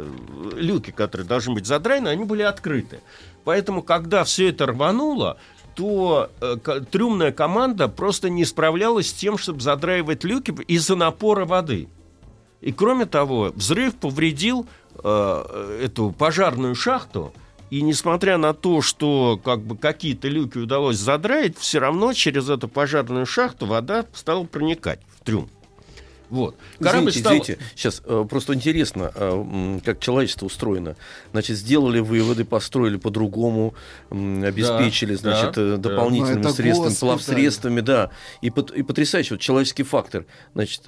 люки, 0.56 0.92
которые 0.92 1.28
должны 1.28 1.54
быть 1.54 1.66
задраены, 1.66 2.10
они 2.10 2.26
были 2.26 2.42
открыты. 2.42 3.00
Поэтому, 3.44 3.82
когда 3.82 4.24
все 4.24 4.50
это 4.50 4.66
рвануло, 4.66 5.38
то 5.76 6.32
э, 6.42 6.58
трюмная 6.92 7.32
команда 7.32 7.88
просто 7.88 8.30
не 8.30 8.46
справлялась 8.46 9.10
с 9.10 9.14
тем, 9.14 9.38
чтобы 9.38 9.62
задраивать 9.62 10.24
люки 10.24 10.52
из-за 10.68 10.96
напора 10.96 11.46
воды. 11.46 11.88
И 12.62 12.72
кроме 12.72 13.06
того, 13.06 13.52
взрыв 13.56 13.96
повредил 13.96 14.68
э, 15.04 15.80
эту 15.84 16.12
пожарную 16.12 16.74
шахту, 16.76 17.34
и 17.70 17.82
несмотря 17.82 18.38
на 18.38 18.54
то, 18.54 18.82
что 18.82 19.40
как 19.44 19.62
бы 19.62 19.78
какие-то 19.78 20.28
люки 20.28 20.58
удалось 20.58 20.98
задраить, 20.98 21.58
все 21.58 21.80
равно 21.80 22.14
через 22.14 22.50
эту 22.50 22.68
пожарную 22.68 23.26
шахту 23.26 23.66
вода 23.66 24.06
стала 24.14 24.44
проникать 24.46 25.00
в 25.20 25.26
трюм. 25.26 25.50
Вот. 26.30 26.58
Корабль 26.80 27.10
извините, 27.10 27.20
стал... 27.20 27.34
извините, 27.34 27.58
сейчас 27.76 28.02
э, 28.06 28.26
просто 28.30 28.54
интересно, 28.54 29.12
э, 29.16 29.80
как 29.84 30.00
человечество 30.00 30.46
устроено. 30.46 30.98
Значит, 31.32 31.58
сделали 31.58 32.00
выводы, 32.00 32.44
построили 32.44 32.98
по-другому, 32.98 33.76
э, 34.10 34.44
обеспечили, 34.46 35.16
да, 35.16 35.22
значит, 35.22 35.56
да, 35.56 35.62
э, 35.62 35.78
дополнительными 35.78 36.44
да. 36.44 36.50
средствами, 36.50 36.96
плавсредствами, 37.00 37.82
да. 37.82 38.12
И, 38.42 38.48
и 38.48 38.84
потрясающий 38.84 39.36
вот, 39.36 39.42
человеческий 39.42 39.84
фактор. 39.84 40.26
Значит, 40.54 40.82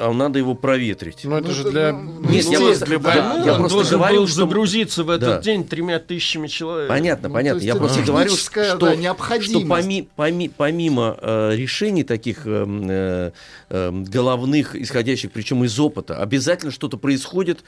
а 0.00 0.12
надо 0.12 0.38
его 0.38 0.54
проветрить. 0.54 1.20
Ну, 1.24 1.36
это 1.36 1.48
ну, 1.48 1.54
же 1.54 1.70
для... 1.70 1.92
Нет, 1.92 2.44
я 2.46 2.58
просто, 2.58 2.86
для 2.86 2.98
да, 2.98 3.42
я 3.44 3.54
просто 3.54 3.96
говорю, 3.96 4.26
что... 4.26 4.36
загрузиться 4.36 5.04
в 5.04 5.10
этот 5.10 5.28
да. 5.28 5.40
день 5.40 5.64
тремя 5.64 5.98
тысячами 5.98 6.48
человек. 6.48 6.88
Понятно, 6.88 7.28
ну, 7.28 7.34
понятно. 7.34 7.60
Я 7.60 7.76
просто 7.76 8.02
говорю, 8.02 8.30
что, 8.34 8.76
да, 8.76 9.14
что 9.40 9.60
поми, 9.60 10.08
поми, 10.16 10.48
помимо 10.48 11.16
э, 11.20 11.52
решений 11.54 12.02
таких 12.02 12.42
э, 12.46 13.32
э, 13.68 13.90
головных, 13.92 14.74
исходящих, 14.74 15.32
причем 15.32 15.64
из 15.64 15.78
опыта, 15.78 16.16
обязательно 16.16 16.72
что-то 16.72 16.96
происходит 16.96 17.60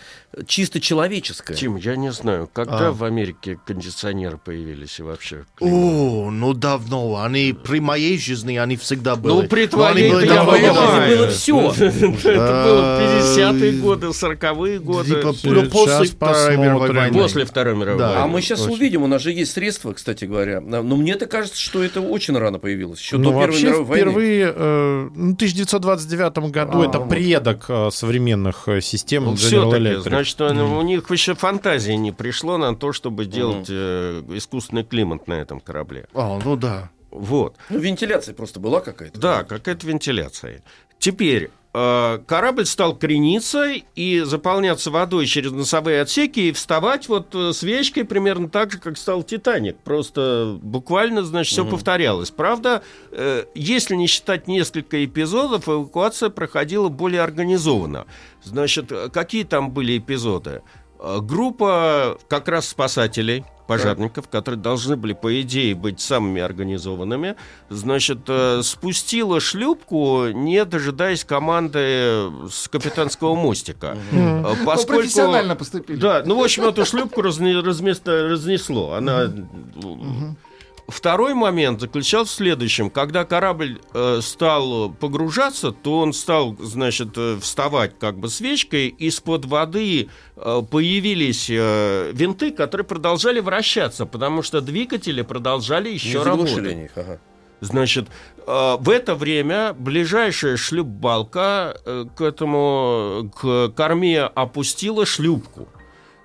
чисто 0.46 0.80
человеческое. 0.80 1.54
Тим, 1.54 1.76
я 1.76 1.96
не 1.96 2.12
знаю, 2.12 2.48
когда 2.52 2.88
а. 2.88 2.92
в 2.92 3.04
Америке 3.04 3.58
кондиционеры 3.66 4.38
появились 4.38 4.98
и 4.98 5.02
вообще? 5.02 5.44
О, 5.60 6.30
ну 6.30 6.54
давно. 6.54 7.22
Они 7.22 7.52
при 7.52 7.80
моей 7.80 8.18
жизни, 8.18 8.56
они 8.56 8.76
всегда 8.76 9.16
были. 9.16 9.32
Ну, 9.32 9.48
при 9.48 9.66
твоей, 9.66 10.08
я 10.08 10.44
понимаю. 10.44 11.18
было 11.18 11.28
все. 11.28 11.74
Это 12.28 12.64
было 12.64 13.00
50-е 13.00 13.72
годы, 13.80 14.06
40-е 14.08 14.78
годы. 14.78 15.08
Типа, 15.10 15.34
ну, 15.44 15.68
после 15.70 16.06
Второй 16.06 16.56
мировой 16.56 16.92
войны. 16.92 17.18
После 17.18 17.44
Второй 17.44 17.74
мировой 17.74 18.02
войны. 18.02 18.18
А 18.18 18.26
мы 18.26 18.40
сейчас 18.40 18.66
увидим, 18.66 19.02
у 19.02 19.06
нас 19.06 19.22
же 19.22 19.32
есть 19.32 19.52
средства, 19.52 19.92
кстати 19.92 20.24
говоря. 20.24 20.60
Но 20.60 20.82
мне-то 20.82 21.26
кажется, 21.26 21.60
что 21.60 21.82
это 21.82 22.00
очень 22.00 22.36
рано 22.36 22.58
появилось, 22.58 23.00
еще 23.00 23.16
до 23.16 23.24
ну, 23.24 23.40
Первой 23.40 23.62
мировой 23.62 23.84
войны. 23.84 24.02
впервые 24.02 24.52
э, 24.54 25.08
в 25.10 25.34
1929 25.34 26.50
году 26.50 26.82
это 26.82 27.00
предок 27.00 27.66
э, 27.68 27.90
современных 27.90 28.68
э, 28.68 28.80
систем 28.80 29.24
ну, 29.24 29.36
Все-таки, 29.36 29.96
значит, 29.96 30.40
у 30.40 30.82
них 30.82 31.10
еще 31.10 31.34
фантазии 31.34 31.92
не 31.92 32.12
пришло 32.12 32.56
на 32.58 32.74
то, 32.74 32.92
чтобы 32.92 33.26
делать 33.26 33.68
искусственный 33.70 34.84
климат 34.84 35.26
на 35.26 35.34
этом 35.34 35.60
корабле. 35.60 36.06
А, 36.14 36.38
ну 36.44 36.56
да. 36.56 36.90
Вот. 37.10 37.56
Ну, 37.68 37.78
вентиляция 37.78 38.34
просто 38.34 38.58
была 38.58 38.80
какая-то. 38.80 39.20
Да, 39.20 39.44
какая-то 39.44 39.86
вентиляция. 39.86 40.62
Теперь 40.98 41.50
корабль 41.72 42.66
стал 42.66 42.94
крениться 42.96 43.72
и 43.94 44.20
заполняться 44.20 44.90
водой 44.90 45.24
через 45.26 45.52
носовые 45.52 46.02
отсеки 46.02 46.40
и 46.40 46.52
вставать 46.52 47.08
вот 47.08 47.34
э, 47.34 47.54
свечкой 47.54 48.04
примерно 48.04 48.50
так 48.50 48.72
же, 48.72 48.78
как 48.78 48.98
стал 48.98 49.22
«Титаник». 49.22 49.78
Просто 49.78 50.58
буквально, 50.60 51.22
значит, 51.22 51.52
все 51.52 51.62
угу. 51.62 51.70
повторялось. 51.70 52.30
Правда, 52.30 52.82
э, 53.10 53.44
если 53.54 53.94
не 53.94 54.06
считать 54.06 54.48
несколько 54.48 55.02
эпизодов, 55.02 55.66
эвакуация 55.66 56.28
проходила 56.28 56.90
более 56.90 57.22
организованно. 57.22 58.06
Значит, 58.44 58.92
какие 59.10 59.44
там 59.44 59.70
были 59.70 59.96
эпизоды? 59.96 60.60
Э, 61.02 61.18
группа 61.20 62.16
как 62.28 62.48
раз 62.48 62.68
спасателей, 62.68 63.44
пожарников, 63.66 64.28
которые 64.28 64.60
должны 64.60 64.96
были, 64.96 65.14
по 65.14 65.40
идее, 65.40 65.74
быть 65.74 66.00
самыми 66.00 66.40
организованными, 66.40 67.36
значит, 67.70 68.20
э, 68.28 68.60
спустила 68.62 69.40
шлюпку, 69.40 70.28
не 70.28 70.64
дожидаясь 70.64 71.24
команды 71.24 72.30
с 72.50 72.68
капитанского 72.68 73.34
мостика. 73.34 73.96
Э, 74.12 74.54
поскольку... 74.64 74.92
Ну, 74.92 74.98
профессионально 74.98 75.56
поступили. 75.56 75.96
Да, 75.98 76.22
ну, 76.24 76.38
в 76.38 76.44
общем, 76.44 76.64
эту 76.64 76.84
шлюпку 76.84 77.22
разнесло. 77.22 78.92
Она... 78.92 79.32
Второй 80.92 81.34
момент 81.34 81.80
заключался 81.80 82.32
в 82.32 82.36
следующем. 82.36 82.90
Когда 82.90 83.24
корабль 83.24 83.80
э, 83.94 84.20
стал 84.22 84.90
погружаться, 84.90 85.72
то 85.72 86.00
он 86.00 86.12
стал, 86.12 86.56
значит, 86.60 87.16
э, 87.16 87.38
вставать 87.40 87.98
как 87.98 88.18
бы 88.18 88.28
свечкой. 88.28 88.88
Из-под 88.88 89.46
воды 89.46 90.08
э, 90.36 90.62
появились 90.70 91.48
э, 91.50 92.10
винты, 92.12 92.50
которые 92.50 92.84
продолжали 92.84 93.40
вращаться, 93.40 94.04
потому 94.04 94.42
что 94.42 94.60
двигатели 94.60 95.22
продолжали 95.22 95.88
еще 95.88 96.18
Не 96.18 96.24
работать. 96.24 96.76
Них, 96.76 96.90
ага. 96.96 97.18
Значит, 97.60 98.08
э, 98.46 98.76
в 98.78 98.90
это 98.90 99.14
время 99.14 99.72
ближайшая 99.72 100.56
шлюпбалка 100.56 101.76
э, 101.86 102.04
к 102.14 102.20
этому 102.20 103.32
к 103.34 103.70
корме 103.70 104.22
опустила 104.22 105.06
шлюпку. 105.06 105.68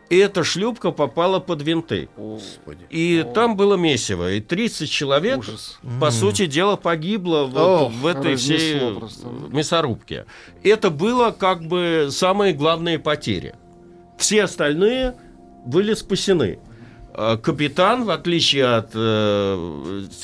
И 0.09 0.17
эта 0.17 0.43
шлюпка 0.43 0.91
попала 0.91 1.39
под 1.39 1.61
винты. 1.61 2.09
Господи. 2.15 2.85
И 2.89 3.25
О. 3.27 3.33
там 3.33 3.57
было 3.57 3.75
месиво. 3.75 4.31
И 4.31 4.39
30 4.39 4.89
человек, 4.89 5.39
Ужас. 5.39 5.79
по 5.99 6.11
сути 6.11 6.45
дела, 6.45 6.77
погибло 6.77 7.43
вот 7.43 7.57
О, 7.57 7.89
в 7.89 8.05
этой 8.05 8.35
всей 8.35 8.95
просто. 8.95 9.27
мясорубке. 9.27 10.25
Это 10.63 10.89
было 10.89 11.31
как 11.31 11.63
бы 11.63 12.07
самые 12.11 12.53
главные 12.53 12.99
потери. 12.99 13.55
Все 14.17 14.43
остальные 14.43 15.15
были 15.65 15.93
спасены. 15.93 16.59
А 17.13 17.35
капитан, 17.35 18.05
в 18.05 18.11
отличие 18.11 18.65
от 18.65 18.91
э, 18.93 19.55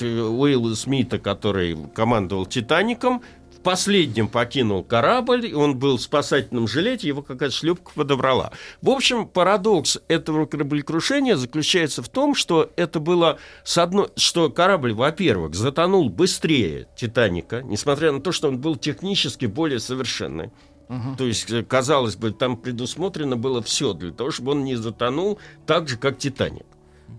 Уилла 0.01 0.75
Смита, 0.75 1.17
который 1.17 1.75
командовал 1.93 2.45
«Титаником», 2.45 3.21
последним 3.63 4.27
покинул 4.27 4.83
корабль, 4.83 5.53
он 5.53 5.77
был 5.77 5.97
в 5.97 6.01
спасательном 6.01 6.67
жилете, 6.67 7.07
его 7.07 7.21
какая-то 7.21 7.55
шлюпка 7.55 7.91
подобрала. 7.95 8.51
В 8.81 8.89
общем, 8.89 9.27
парадокс 9.27 9.99
этого 10.07 10.45
кораблекрушения 10.45 11.35
заключается 11.35 12.03
в 12.03 12.09
том, 12.09 12.35
что 12.35 12.69
это 12.75 12.99
было 12.99 13.39
с 13.63 13.77
одной, 13.77 14.09
что 14.17 14.49
корабль, 14.49 14.93
во-первых, 14.93 15.55
затонул 15.55 16.09
быстрее 16.09 16.87
Титаника, 16.95 17.63
несмотря 17.63 18.11
на 18.11 18.21
то, 18.21 18.31
что 18.31 18.49
он 18.49 18.59
был 18.59 18.75
технически 18.75 19.45
более 19.45 19.79
совершенный. 19.79 20.51
Угу. 20.89 21.15
То 21.17 21.25
есть, 21.25 21.49
э, 21.49 21.63
казалось 21.63 22.17
бы, 22.17 22.31
там 22.31 22.57
предусмотрено 22.57 23.37
было 23.37 23.63
все 23.63 23.93
для 23.93 24.11
того, 24.11 24.31
чтобы 24.31 24.51
он 24.51 24.63
не 24.63 24.75
затонул 24.75 25.39
так 25.65 25.87
же, 25.87 25.97
как 25.97 26.19
Титаник. 26.19 26.65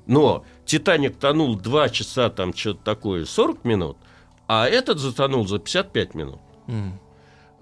Но 0.07 0.45
Титаник 0.67 1.17
тонул 1.17 1.57
2 1.57 1.89
часа, 1.89 2.29
там 2.29 2.55
что-то 2.55 2.85
такое, 2.85 3.25
40 3.25 3.65
минут– 3.65 3.97
а 4.47 4.67
этот 4.67 4.99
затонул 4.99 5.47
за 5.47 5.59
55 5.59 6.15
минут. 6.15 6.41
Mm. 6.67 6.93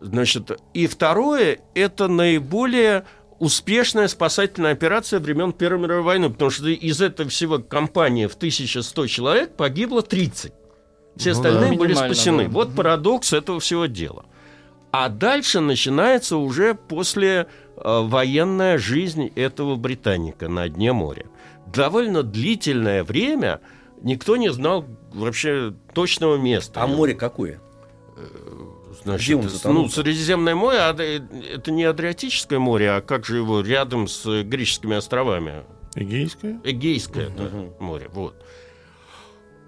Значит, 0.00 0.60
и 0.74 0.86
второе, 0.86 1.60
это 1.74 2.08
наиболее 2.08 3.04
успешная 3.38 4.08
спасательная 4.08 4.72
операция 4.72 5.20
времен 5.20 5.52
Первой 5.52 5.80
мировой 5.80 6.02
войны, 6.02 6.30
потому 6.30 6.50
что 6.50 6.68
из 6.68 7.00
этого 7.00 7.28
всего 7.28 7.58
компании 7.58 8.26
в 8.26 8.34
1100 8.34 9.06
человек 9.06 9.56
погибло 9.56 10.02
30. 10.02 10.52
Все 11.16 11.32
ну, 11.32 11.36
остальные 11.36 11.72
да, 11.72 11.76
были 11.76 11.94
спасены. 11.94 12.44
Да. 12.44 12.50
Вот 12.50 12.74
парадокс 12.74 13.32
этого 13.32 13.60
всего 13.60 13.86
дела. 13.86 14.24
А 14.92 15.08
дальше 15.08 15.60
начинается 15.60 16.36
уже 16.36 16.74
после 16.74 17.46
э, 17.76 18.00
военная 18.02 18.78
жизнь 18.78 19.32
этого 19.34 19.76
британика 19.76 20.48
на 20.48 20.68
дне 20.68 20.92
моря. 20.92 21.26
Довольно 21.66 22.22
длительное 22.22 23.02
время 23.02 23.60
никто 24.02 24.36
не 24.36 24.52
знал 24.52 24.84
вообще 25.12 25.74
точного 25.94 26.36
места. 26.36 26.82
А 26.82 26.86
море 26.86 27.14
какое? 27.14 27.60
Э, 28.16 28.26
значит, 29.04 29.40
ну, 29.64 29.88
Средиземное 29.88 30.54
море, 30.54 30.78
а 30.78 30.92
это 30.92 31.70
не 31.70 31.84
Адриатическое 31.84 32.58
море, 32.58 32.92
а 32.92 33.00
как 33.00 33.24
же 33.24 33.36
его 33.36 33.60
рядом 33.60 34.08
с 34.08 34.42
греческими 34.42 34.96
островами? 34.96 35.64
Эгейское? 35.94 36.60
Эгейское 36.64 37.28
да, 37.28 37.50
море, 37.78 38.08
вот. 38.12 38.34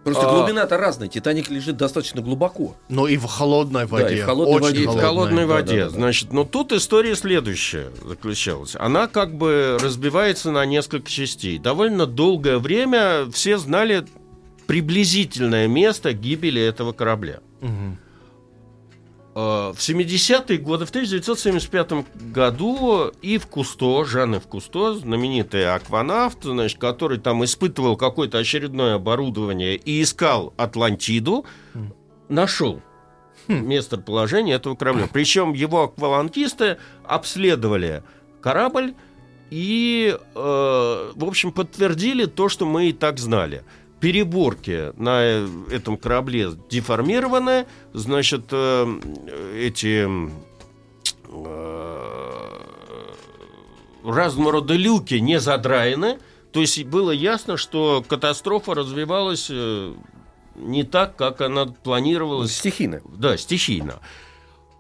Просто 0.04 0.28
а... 0.28 0.34
глубина-то 0.34 0.76
разная. 0.76 1.08
Титаник 1.08 1.48
лежит 1.48 1.78
достаточно 1.78 2.20
глубоко. 2.20 2.76
Но 2.90 3.08
и 3.08 3.16
в 3.16 3.24
холодной 3.24 3.86
воде. 3.86 4.04
Да, 4.04 4.14
и 4.14 4.20
в 4.20 4.24
холодной 4.24 4.54
Очень 4.54 4.66
воде. 4.66 4.82
И 4.82 4.86
в 4.86 5.00
холодной 5.00 5.46
воде. 5.46 5.76
Да, 5.76 5.84
да, 5.84 5.90
да. 5.90 5.96
Значит, 5.96 6.32
но 6.32 6.44
тут 6.44 6.72
история 6.72 7.16
следующая 7.16 7.90
заключалась. 8.06 8.76
Она 8.78 9.06
как 9.08 9.34
бы 9.34 9.78
разбивается 9.80 10.50
на 10.52 10.66
несколько 10.66 11.10
частей. 11.10 11.58
Довольно 11.58 12.06
долгое 12.06 12.58
время 12.58 13.30
все 13.32 13.56
знали 13.56 14.04
приблизительное 14.66 15.68
место 15.68 16.12
гибели 16.12 16.60
этого 16.60 16.92
корабля. 16.92 17.40
Угу. 17.60 17.98
В 19.34 19.76
70-е 19.78 20.58
годы, 20.58 20.86
в 20.86 20.90
1975 20.90 22.06
году 22.32 23.10
и 23.20 23.38
в 23.38 23.48
Кусто, 23.48 24.04
Жанны 24.04 24.38
в 24.38 24.46
Кусто, 24.46 24.94
знаменитый 24.94 25.74
акванавт, 25.74 26.44
значит, 26.44 26.78
который 26.78 27.18
там 27.18 27.44
испытывал 27.44 27.96
какое-то 27.96 28.38
очередное 28.38 28.94
оборудование 28.94 29.74
и 29.74 30.02
искал 30.02 30.54
Атлантиду, 30.56 31.46
mm. 31.74 31.92
нашел 32.28 32.80
mm. 33.48 33.60
местоположение 33.60 34.54
этого 34.54 34.76
корабля. 34.76 35.08
Причем 35.12 35.52
его 35.52 35.82
аквалангисты 35.82 36.78
обследовали 37.04 38.04
корабль 38.40 38.94
и, 39.50 40.16
э, 40.16 40.22
в 40.36 41.24
общем, 41.24 41.50
подтвердили 41.50 42.26
то, 42.26 42.48
что 42.48 42.66
мы 42.66 42.90
и 42.90 42.92
так 42.92 43.18
знали– 43.18 43.64
переборки 44.00 44.92
на 45.00 45.46
этом 45.70 45.96
корабле 45.96 46.50
деформированы, 46.70 47.66
значит, 47.92 48.44
э, 48.50 49.00
эти 49.56 50.06
э, 51.28 52.58
разного 54.04 54.52
рода 54.52 54.74
люки 54.74 55.14
не 55.14 55.40
задраены, 55.40 56.18
то 56.52 56.60
есть 56.60 56.84
было 56.84 57.10
ясно, 57.10 57.56
что 57.56 58.04
катастрофа 58.06 58.74
развивалась 58.74 59.48
э, 59.50 59.94
не 60.54 60.84
так, 60.84 61.16
как 61.16 61.40
она 61.40 61.66
планировалась. 61.66 62.56
Стихийно. 62.56 63.00
Да, 63.16 63.36
стихийно. 63.36 64.00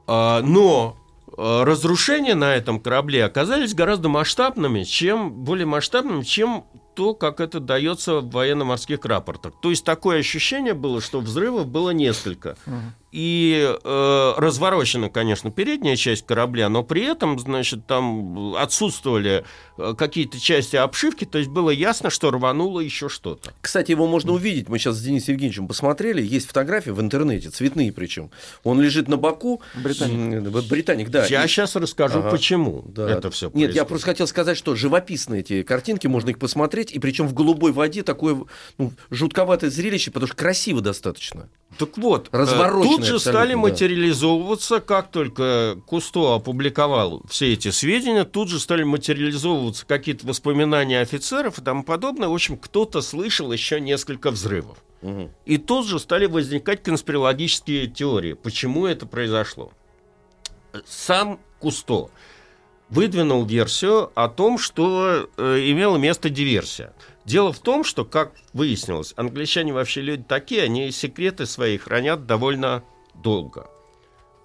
А, 0.06 0.42
но 0.42 0.96
разрушения 1.36 2.34
на 2.36 2.54
этом 2.54 2.78
корабле 2.78 3.24
оказались 3.24 3.74
гораздо 3.74 4.08
масштабными, 4.08 4.84
чем 4.84 5.32
более 5.32 5.66
масштабными, 5.66 6.22
чем 6.22 6.64
то, 6.94 7.14
как 7.14 7.40
это 7.40 7.60
дается 7.60 8.20
в 8.20 8.30
военно-морских 8.30 9.04
рапортах. 9.04 9.54
То 9.60 9.70
есть 9.70 9.84
такое 9.84 10.20
ощущение 10.20 10.74
было, 10.74 11.00
что 11.00 11.20
взрывов 11.20 11.66
было 11.66 11.90
несколько. 11.90 12.56
Угу 12.66 12.74
и 13.14 13.72
э, 13.84 14.34
разворочена, 14.36 15.08
конечно, 15.08 15.52
передняя 15.52 15.94
часть 15.94 16.26
корабля, 16.26 16.68
но 16.68 16.82
при 16.82 17.04
этом, 17.04 17.38
значит, 17.38 17.86
там 17.86 18.56
отсутствовали 18.56 19.44
э, 19.78 19.94
какие-то 19.96 20.40
части 20.40 20.74
обшивки, 20.74 21.24
то 21.24 21.38
есть 21.38 21.48
было 21.48 21.70
ясно, 21.70 22.10
что 22.10 22.32
рвануло 22.32 22.80
еще 22.80 23.08
что-то. 23.08 23.52
Кстати, 23.60 23.92
его 23.92 24.08
можно 24.08 24.32
увидеть, 24.32 24.68
мы 24.68 24.80
сейчас 24.80 24.96
с 24.96 25.00
Денисом 25.00 25.34
Евгеньевичем 25.34 25.68
посмотрели, 25.68 26.26
есть 26.26 26.48
фотографии 26.48 26.90
в 26.90 27.00
интернете, 27.00 27.50
цветные 27.50 27.92
причем. 27.92 28.32
Он 28.64 28.80
лежит 28.80 29.06
на 29.06 29.16
боку. 29.16 29.62
Британик. 29.76 30.68
Британик, 30.68 31.10
да. 31.10 31.24
Я 31.26 31.44
и... 31.44 31.46
сейчас 31.46 31.76
расскажу, 31.76 32.18
ага. 32.18 32.30
почему 32.30 32.82
да. 32.88 33.08
это 33.08 33.30
все 33.30 33.48
Нет, 33.54 33.76
я 33.76 33.84
просто 33.84 34.06
хотел 34.06 34.26
сказать, 34.26 34.58
что 34.58 34.74
живописные 34.74 35.42
эти 35.42 35.62
картинки, 35.62 36.08
можно 36.08 36.30
их 36.30 36.40
посмотреть, 36.40 36.90
и 36.90 36.98
причем 36.98 37.28
в 37.28 37.32
голубой 37.32 37.70
воде 37.70 38.02
такое 38.02 38.42
ну, 38.76 38.92
жутковатое 39.10 39.70
зрелище, 39.70 40.10
потому 40.10 40.26
что 40.26 40.36
красиво 40.36 40.80
достаточно. 40.80 41.48
Так 41.78 41.96
вот, 41.98 42.28
э, 42.32 42.36
развороченное 42.36 42.96
тут 42.96 43.03
же 43.04 43.18
стали 43.18 43.52
да. 43.52 43.58
материализовываться, 43.58 44.80
как 44.80 45.10
только 45.10 45.78
Кусто 45.86 46.34
опубликовал 46.34 47.22
все 47.28 47.52
эти 47.52 47.70
сведения, 47.70 48.24
тут 48.24 48.48
же 48.48 48.60
стали 48.60 48.82
материализовываться 48.82 49.86
какие-то 49.86 50.26
воспоминания 50.26 51.00
офицеров 51.00 51.58
и 51.58 51.62
тому 51.62 51.82
подобное. 51.82 52.28
В 52.28 52.34
общем, 52.34 52.56
кто-то 52.56 53.00
слышал 53.00 53.52
еще 53.52 53.80
несколько 53.80 54.30
взрывов. 54.30 54.78
Угу. 55.02 55.30
И 55.44 55.58
тут 55.58 55.86
же 55.86 55.98
стали 55.98 56.26
возникать 56.26 56.82
конспирологические 56.82 57.86
теории, 57.88 58.32
почему 58.32 58.86
это 58.86 59.06
произошло. 59.06 59.72
Сам 60.86 61.38
Кусто 61.60 62.08
выдвинул 62.90 63.44
версию 63.44 64.10
о 64.14 64.28
том, 64.28 64.58
что 64.58 65.28
э, 65.36 65.70
имела 65.70 65.96
место 65.96 66.30
диверсия. 66.30 66.92
Дело 67.24 67.52
в 67.52 67.58
том, 67.58 67.84
что, 67.84 68.04
как 68.04 68.32
выяснилось, 68.52 69.14
англичане 69.16 69.72
вообще 69.72 70.02
люди 70.02 70.24
такие, 70.26 70.62
они 70.62 70.90
секреты 70.90 71.46
свои 71.46 71.78
хранят 71.78 72.26
довольно 72.26 72.84
долго. 73.14 73.68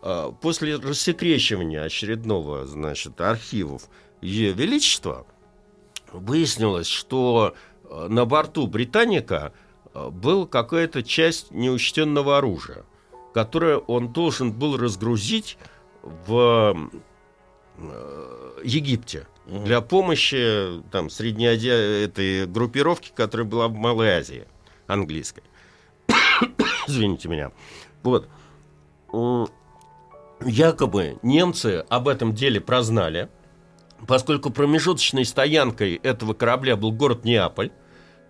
А, 0.01 0.31
после 0.31 0.75
рассекречивания 0.77 1.83
очередного, 1.83 2.65
значит, 2.65 3.19
архивов 3.19 3.89
Ее 4.21 4.53
Величества 4.53 5.25
выяснилось, 6.11 6.87
что 6.87 7.55
а, 7.83 8.07
на 8.07 8.25
борту 8.25 8.67
Британика 8.67 9.53
а, 9.93 10.09
была 10.09 10.45
какая-то 10.45 11.03
часть 11.03 11.51
неучтенного 11.51 12.37
оружия, 12.37 12.85
которое 13.33 13.77
он 13.77 14.13
должен 14.13 14.53
был 14.53 14.77
разгрузить 14.77 15.57
в 16.01 16.89
Египте. 18.63 19.27
для 19.45 19.81
помощи 19.81 20.81
там, 20.91 21.09
средней 21.09 21.45
этой 21.47 22.45
группировки, 22.45 23.11
которая 23.13 23.47
была 23.47 23.67
в 23.67 23.73
Малой 23.73 24.09
Азии, 24.09 24.47
английской. 24.87 25.43
Извините 26.87 27.27
меня. 27.27 27.51
Вот. 28.03 28.27
Якобы 30.41 31.17
немцы 31.21 31.85
об 31.89 32.07
этом 32.07 32.33
деле 32.33 32.61
прознали, 32.61 33.29
поскольку 34.07 34.51
промежуточной 34.51 35.25
стоянкой 35.25 35.95
этого 35.95 36.33
корабля 36.33 36.77
был 36.77 36.91
город 36.91 37.25
Неаполь, 37.25 37.71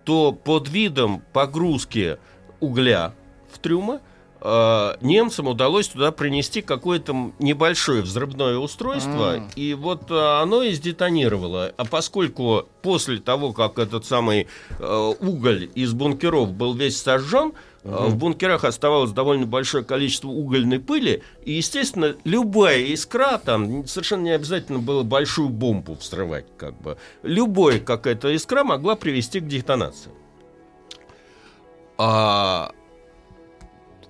то 0.04 0.32
под 0.32 0.68
видом 0.68 1.22
погрузки 1.32 2.18
угля 2.58 3.14
в 3.52 3.58
трюмы 3.58 4.00
э, 4.40 4.96
немцам 5.00 5.48
удалось 5.48 5.88
туда 5.88 6.10
принести 6.12 6.62
какое-то 6.62 7.32
небольшое 7.38 8.02
взрывное 8.02 8.56
устройство, 8.58 9.36
mm. 9.36 9.54
и 9.56 9.74
вот 9.74 10.10
э, 10.10 10.40
оно 10.42 10.62
и 10.62 10.72
сдетонировало. 10.72 11.72
А 11.76 11.84
поскольку 11.84 12.66
после 12.82 13.18
того, 13.18 13.52
как 13.52 13.78
этот 13.78 14.04
самый 14.04 14.48
э, 14.78 15.14
уголь 15.20 15.70
из 15.74 15.92
бункеров 15.92 16.52
был 16.52 16.74
весь 16.74 17.00
сожжен, 17.00 17.52
Угу. 17.82 17.94
В 17.94 18.16
бункерах 18.16 18.64
оставалось 18.64 19.12
довольно 19.12 19.46
большое 19.46 19.84
количество 19.84 20.28
угольной 20.28 20.80
пыли, 20.80 21.22
и, 21.44 21.52
естественно, 21.52 22.14
любая 22.24 22.80
искра, 22.80 23.38
там 23.38 23.86
совершенно 23.86 24.22
не 24.22 24.30
обязательно 24.30 24.80
было 24.80 25.02
большую 25.02 25.48
бомбу 25.48 25.94
взрывать, 25.94 26.46
как 26.58 26.78
бы. 26.80 26.98
Любая 27.22 27.80
какая-то 27.80 28.34
искра 28.34 28.64
могла 28.64 28.96
привести 28.96 29.40
к 29.40 29.46
детонации. 29.46 30.10
А 31.96 32.72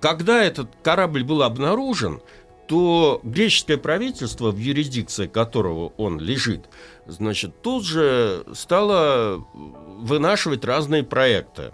когда 0.01 0.43
этот 0.43 0.71
корабль 0.83 1.23
был 1.23 1.43
обнаружен, 1.43 2.21
то 2.67 3.21
греческое 3.25 3.79
правительство, 3.79 4.51
в 4.51 4.57
юрисдикции 4.57 5.27
которого 5.27 5.93
он 5.97 6.21
лежит, 6.21 6.69
значит, 7.07 7.63
тут 7.63 7.85
же 7.85 8.45
стало 8.55 9.45
вынашивать 9.55 10.65
разные 10.65 11.03
проекты. 11.03 11.73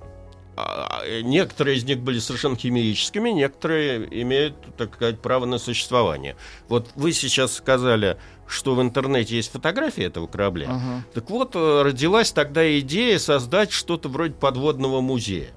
А, 0.57 1.03
а, 1.03 1.23
некоторые 1.23 1.77
из 1.77 1.85
них 1.85 2.01
были 2.01 2.19
совершенно 2.19 2.57
химическими, 2.57 3.31
некоторые 3.31 4.09
имеют, 4.23 4.55
так 4.77 4.95
сказать, 4.95 5.21
право 5.21 5.45
на 5.45 5.59
существование. 5.59 6.37
Вот 6.69 6.88
вы 6.95 7.12
сейчас 7.12 7.55
сказали, 7.55 8.16
что 8.47 8.75
в 8.75 8.81
интернете 8.81 9.37
есть 9.37 9.53
фотографии 9.53 10.05
этого 10.05 10.27
корабля. 10.27 10.69
Uh-huh. 10.69 11.01
Так 11.14 11.29
вот, 11.31 11.55
э, 11.55 11.83
родилась 11.83 12.33
тогда 12.33 12.79
идея 12.81 13.19
создать 13.19 13.71
что-то 13.71 14.09
вроде 14.09 14.35
подводного 14.35 15.01
музея. 15.01 15.51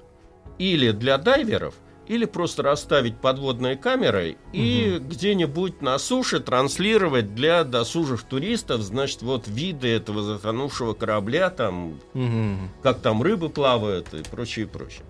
Или 0.58 0.90
для 0.90 1.16
дайверов– 1.16 1.74
или 2.10 2.24
просто 2.24 2.64
расставить 2.64 3.18
подводные 3.18 3.76
камеры 3.76 4.36
и 4.52 4.96
угу. 4.96 5.10
где-нибудь 5.10 5.80
на 5.80 5.96
суше 5.96 6.40
транслировать 6.40 7.36
для 7.36 7.62
досужих 7.62 8.24
туристов, 8.24 8.80
значит, 8.80 9.22
вот 9.22 9.46
виды 9.46 9.86
этого 9.86 10.24
затонувшего 10.24 10.94
корабля, 10.94 11.50
там, 11.50 12.00
угу. 12.12 12.56
как 12.82 12.98
там 12.98 13.22
рыбы 13.22 13.48
плавают 13.48 14.12
и 14.12 14.28
прочее, 14.28 14.66
прочее. 14.66 15.04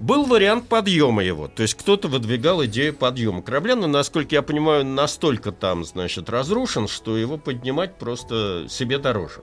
Был 0.00 0.24
вариант 0.24 0.68
подъема 0.68 1.22
его, 1.22 1.48
то 1.48 1.60
есть 1.60 1.74
кто-то 1.74 2.08
выдвигал 2.08 2.64
идею 2.64 2.94
подъема 2.94 3.42
корабля, 3.42 3.76
но, 3.76 3.86
насколько 3.86 4.34
я 4.34 4.40
понимаю, 4.40 4.86
настолько 4.86 5.52
там, 5.52 5.84
значит, 5.84 6.30
разрушен, 6.30 6.88
что 6.88 7.18
его 7.18 7.36
поднимать 7.36 7.98
просто 7.98 8.64
себе 8.70 8.96
дороже. 8.96 9.42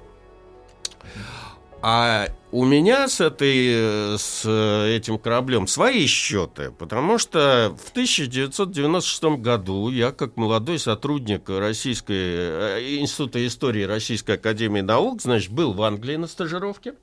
А 1.83 2.27
у 2.51 2.63
меня 2.63 3.07
с, 3.07 3.21
этой, 3.21 4.17
с 4.17 4.45
этим 4.45 5.17
кораблем 5.17 5.67
свои 5.67 6.05
счеты, 6.05 6.71
потому 6.71 7.17
что 7.17 7.75
в 7.83 7.89
1996 7.89 9.23
году 9.39 9.89
я, 9.89 10.11
как 10.11 10.37
молодой 10.37 10.77
сотрудник 10.77 11.49
Российской, 11.49 12.13
э, 12.13 12.97
Института 12.99 13.45
истории 13.47 13.83
Российской 13.83 14.35
Академии 14.35 14.81
Наук, 14.81 15.21
значит, 15.21 15.51
был 15.51 15.73
в 15.73 15.81
Англии 15.81 16.17
на 16.17 16.27
стажировке. 16.27 16.93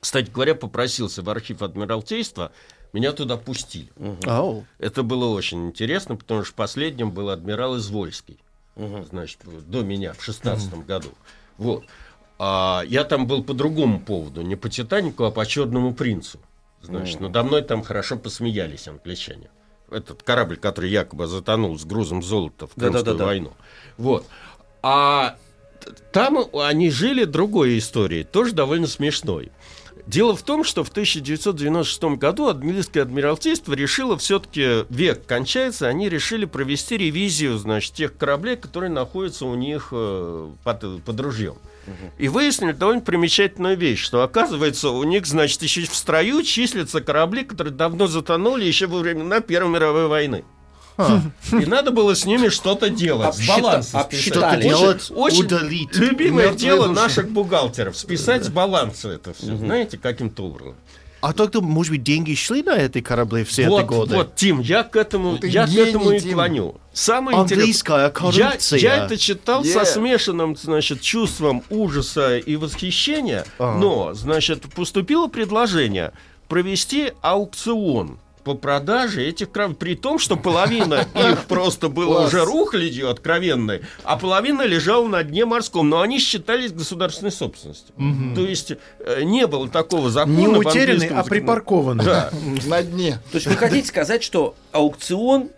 Кстати 0.00 0.30
говоря, 0.30 0.54
попросился 0.54 1.22
в 1.22 1.30
архив 1.30 1.62
Адмиралтейства, 1.62 2.52
меня 2.92 3.12
туда 3.12 3.36
пустили. 3.36 3.90
Угу. 3.96 4.64
Это 4.78 5.02
было 5.02 5.26
очень 5.28 5.66
интересно, 5.66 6.16
потому 6.16 6.44
что 6.44 6.54
последним 6.54 7.12
был 7.12 7.30
адмирал 7.30 7.76
Извольский, 7.76 8.38
угу. 8.76 9.04
значит, 9.04 9.40
до 9.44 9.82
меня 9.82 10.14
в 10.14 10.22
16 10.22 10.72
угу. 10.72 10.82
году. 10.82 11.10
Вот. 11.58 11.84
А 12.38 12.82
я 12.86 13.04
там 13.04 13.26
был 13.26 13.42
по 13.42 13.52
другому 13.52 14.00
поводу, 14.00 14.42
не 14.42 14.54
по 14.54 14.68
Титанику, 14.68 15.24
а 15.24 15.30
по 15.30 15.44
Черному 15.44 15.92
принцу. 15.92 16.38
Значит, 16.82 17.20
надо 17.20 17.42
мной 17.42 17.62
там 17.62 17.82
хорошо 17.82 18.16
посмеялись 18.16 18.86
англичане. 18.86 19.50
Этот 19.90 20.22
корабль, 20.22 20.56
который 20.56 20.90
якобы 20.90 21.26
затонул 21.26 21.78
с 21.78 21.84
грузом 21.84 22.22
золота 22.22 22.66
в 22.66 22.74
Крымскую 22.74 23.04
да, 23.04 23.12
да, 23.12 23.18
да, 23.18 23.24
войну. 23.24 23.52
Вот. 23.96 24.26
А 24.82 25.36
там 26.12 26.44
они 26.54 26.90
жили 26.90 27.24
другой 27.24 27.78
историей, 27.78 28.24
тоже 28.24 28.52
довольно 28.52 28.86
смешной. 28.86 29.50
Дело 30.06 30.34
в 30.36 30.42
том, 30.42 30.64
что 30.64 30.84
в 30.84 30.88
1996 30.88 32.18
году 32.18 32.48
английское 32.48 33.02
адмиралтейство 33.02 33.74
решило 33.74 34.16
все-таки, 34.16 34.86
век 34.88 35.26
кончается, 35.26 35.86
они 35.86 36.08
решили 36.08 36.46
провести 36.46 36.96
ревизию, 36.96 37.58
значит, 37.58 37.92
тех 37.94 38.16
кораблей, 38.16 38.56
которые 38.56 38.90
находятся 38.90 39.44
у 39.44 39.54
них 39.54 39.88
э, 39.92 40.50
под, 40.64 41.02
под 41.02 41.20
ружьем. 41.20 41.56
И 42.18 42.28
выяснили 42.28 42.72
довольно 42.72 43.00
примечательную 43.00 43.76
вещь, 43.76 44.02
что 44.02 44.22
оказывается 44.22 44.90
у 44.90 45.02
них, 45.04 45.26
значит, 45.26 45.62
еще 45.62 45.82
в 45.82 45.94
строю 45.94 46.42
числятся 46.42 47.00
корабли, 47.00 47.44
которые 47.44 47.74
давно 47.74 48.06
затонули 48.06 48.64
еще 48.64 48.86
во 48.86 48.98
времена 48.98 49.40
Первой 49.40 49.70
мировой 49.70 50.08
войны. 50.08 50.44
А. 50.98 51.20
И 51.52 51.64
надо 51.66 51.92
было 51.92 52.14
с 52.16 52.24
ними 52.24 52.48
что-то 52.48 52.90
делать, 52.90 53.36
с 53.36 53.46
балансом 53.46 54.10
Что-то 54.10 54.56
делать, 54.56 55.10
очень 55.14 55.44
удалить. 55.44 55.94
Любимое 55.96 56.52
дело 56.52 56.88
наших 56.88 57.30
бухгалтеров, 57.30 57.96
списать 57.96 58.44
с 58.44 58.48
баланса 58.48 59.10
это 59.10 59.32
все, 59.32 59.56
знаете, 59.56 59.96
каким-то 59.96 60.46
образом. 60.46 60.74
А 61.20 61.32
тогда, 61.32 61.60
может 61.60 61.92
быть, 61.92 62.02
деньги 62.02 62.34
шли 62.34 62.62
на 62.62 62.76
эти 62.76 63.00
корабли 63.00 63.44
все 63.44 63.68
вот, 63.68 63.80
эти 63.80 63.86
годы? 63.88 64.16
Вот, 64.16 64.34
Тим, 64.36 64.60
я 64.60 64.84
к 64.84 64.94
этому, 64.96 65.38
Ты 65.38 65.48
я 65.48 65.66
гений, 65.66 65.84
к 65.84 65.88
этому 65.88 66.10
и 66.12 66.20
Тим. 66.20 66.34
клоню. 66.34 66.74
Самое 66.92 67.38
Английская 67.38 68.10
коррупция. 68.10 68.78
Я, 68.78 68.96
я 68.96 69.04
это 69.04 69.16
читал 69.16 69.62
yeah. 69.62 69.72
со 69.72 69.84
смешанным, 69.84 70.56
значит, 70.56 71.00
чувством 71.00 71.62
ужаса 71.70 72.38
и 72.38 72.56
восхищения, 72.56 73.44
uh-huh. 73.58 73.78
но, 73.78 74.14
значит, 74.14 74.62
поступило 74.74 75.26
предложение 75.28 76.12
провести 76.48 77.12
аукцион 77.20 78.18
по 78.48 78.54
продаже 78.54 79.26
этих 79.26 79.50
крав, 79.50 79.76
при 79.76 79.94
том, 79.94 80.18
что 80.18 80.36
половина 80.36 81.06
их 81.14 81.44
просто 81.44 81.90
была 81.90 82.24
уже 82.24 82.46
рухлядью 82.46 83.10
откровенной, 83.10 83.82
а 84.04 84.16
половина 84.16 84.62
лежала 84.62 85.06
на 85.06 85.22
дне 85.22 85.44
морском, 85.44 85.90
но 85.90 86.00
они 86.00 86.18
считались 86.18 86.72
государственной 86.72 87.30
собственностью. 87.30 87.94
То 88.34 88.40
есть 88.40 88.72
э, 89.00 89.22
не 89.22 89.46
было 89.46 89.68
такого 89.68 90.08
закона. 90.08 90.34
Не 90.34 90.48
утерянный, 90.48 91.08
а 91.08 91.22
припаркованный. 91.24 92.04
Да. 92.04 92.30
На 92.64 92.82
дне. 92.82 93.20
То 93.30 93.36
есть 93.36 93.46
вы 93.46 93.56
хотите 93.56 93.86
сказать, 93.86 94.22
что 94.22 94.54
аукцион 94.72 95.50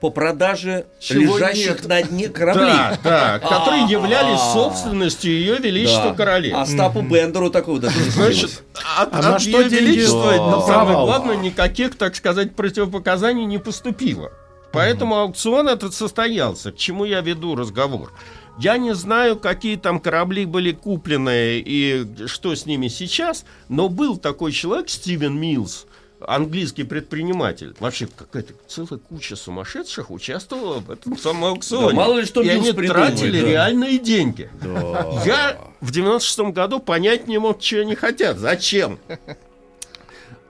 по 0.00 0.10
продаже 0.10 0.86
Чего 1.00 1.38
лежащих 1.38 1.82
нет? 1.82 1.88
на 1.88 2.02
дне 2.02 2.28
кораблей. 2.28 2.66
Да, 2.66 2.98
да, 3.02 3.38
которые 3.42 3.84
а. 3.84 3.88
являлись 3.88 4.40
собственностью 4.52 5.32
ее 5.32 5.58
величества 5.58 6.14
королей. 6.14 6.52
А 6.52 6.66
Стапу 6.66 7.02
Бендеру 7.02 7.50
такого 7.50 7.80
даже 7.80 7.98
не 7.98 8.10
Значит, 8.10 8.62
от, 8.96 9.12
а 9.12 9.36
от 9.36 9.42
ее 9.42 9.64
величества, 9.64 10.34
но 10.36 10.66
самое 10.66 10.96
главное, 10.98 11.36
никаких, 11.36 11.96
так 11.96 12.14
сказать, 12.14 12.54
противопоказаний 12.54 13.44
не 13.44 13.58
поступило. 13.58 14.30
Поэтому 14.72 15.16
аукцион 15.16 15.68
этот 15.68 15.94
состоялся. 15.94 16.72
К 16.72 16.76
чему 16.76 17.04
я 17.04 17.20
веду 17.20 17.56
разговор? 17.56 18.12
Я 18.58 18.76
не 18.76 18.94
знаю, 18.94 19.36
какие 19.36 19.76
там 19.76 20.00
корабли 20.00 20.44
были 20.44 20.72
куплены 20.72 21.58
и 21.64 22.06
что 22.26 22.54
с 22.54 22.66
ними 22.66 22.88
сейчас, 22.88 23.44
но 23.68 23.88
был 23.88 24.16
такой 24.16 24.52
человек, 24.52 24.88
Стивен 24.90 25.38
Милс, 25.40 25.86
английский 26.20 26.84
предприниматель, 26.84 27.74
вообще 27.78 28.06
какая-то 28.06 28.54
целая 28.66 28.98
куча 28.98 29.36
сумасшедших 29.36 30.10
участвовала 30.10 30.80
в 30.80 30.90
этом 30.90 31.16
самом 31.16 31.44
аукционе. 31.44 31.90
Да, 31.90 31.94
мало 31.94 32.18
ли 32.18 32.26
что 32.26 32.42
и 32.42 32.48
они 32.48 32.72
тратили 32.72 33.40
да. 33.40 33.46
реальные 33.46 33.98
деньги. 33.98 34.50
Да. 34.60 35.22
Я 35.24 35.60
в 35.80 35.90
96-м 35.90 36.52
году 36.52 36.80
понять 36.80 37.28
не 37.28 37.38
мог, 37.38 37.60
чего 37.60 37.82
они 37.82 37.94
хотят, 37.94 38.38
зачем. 38.38 38.98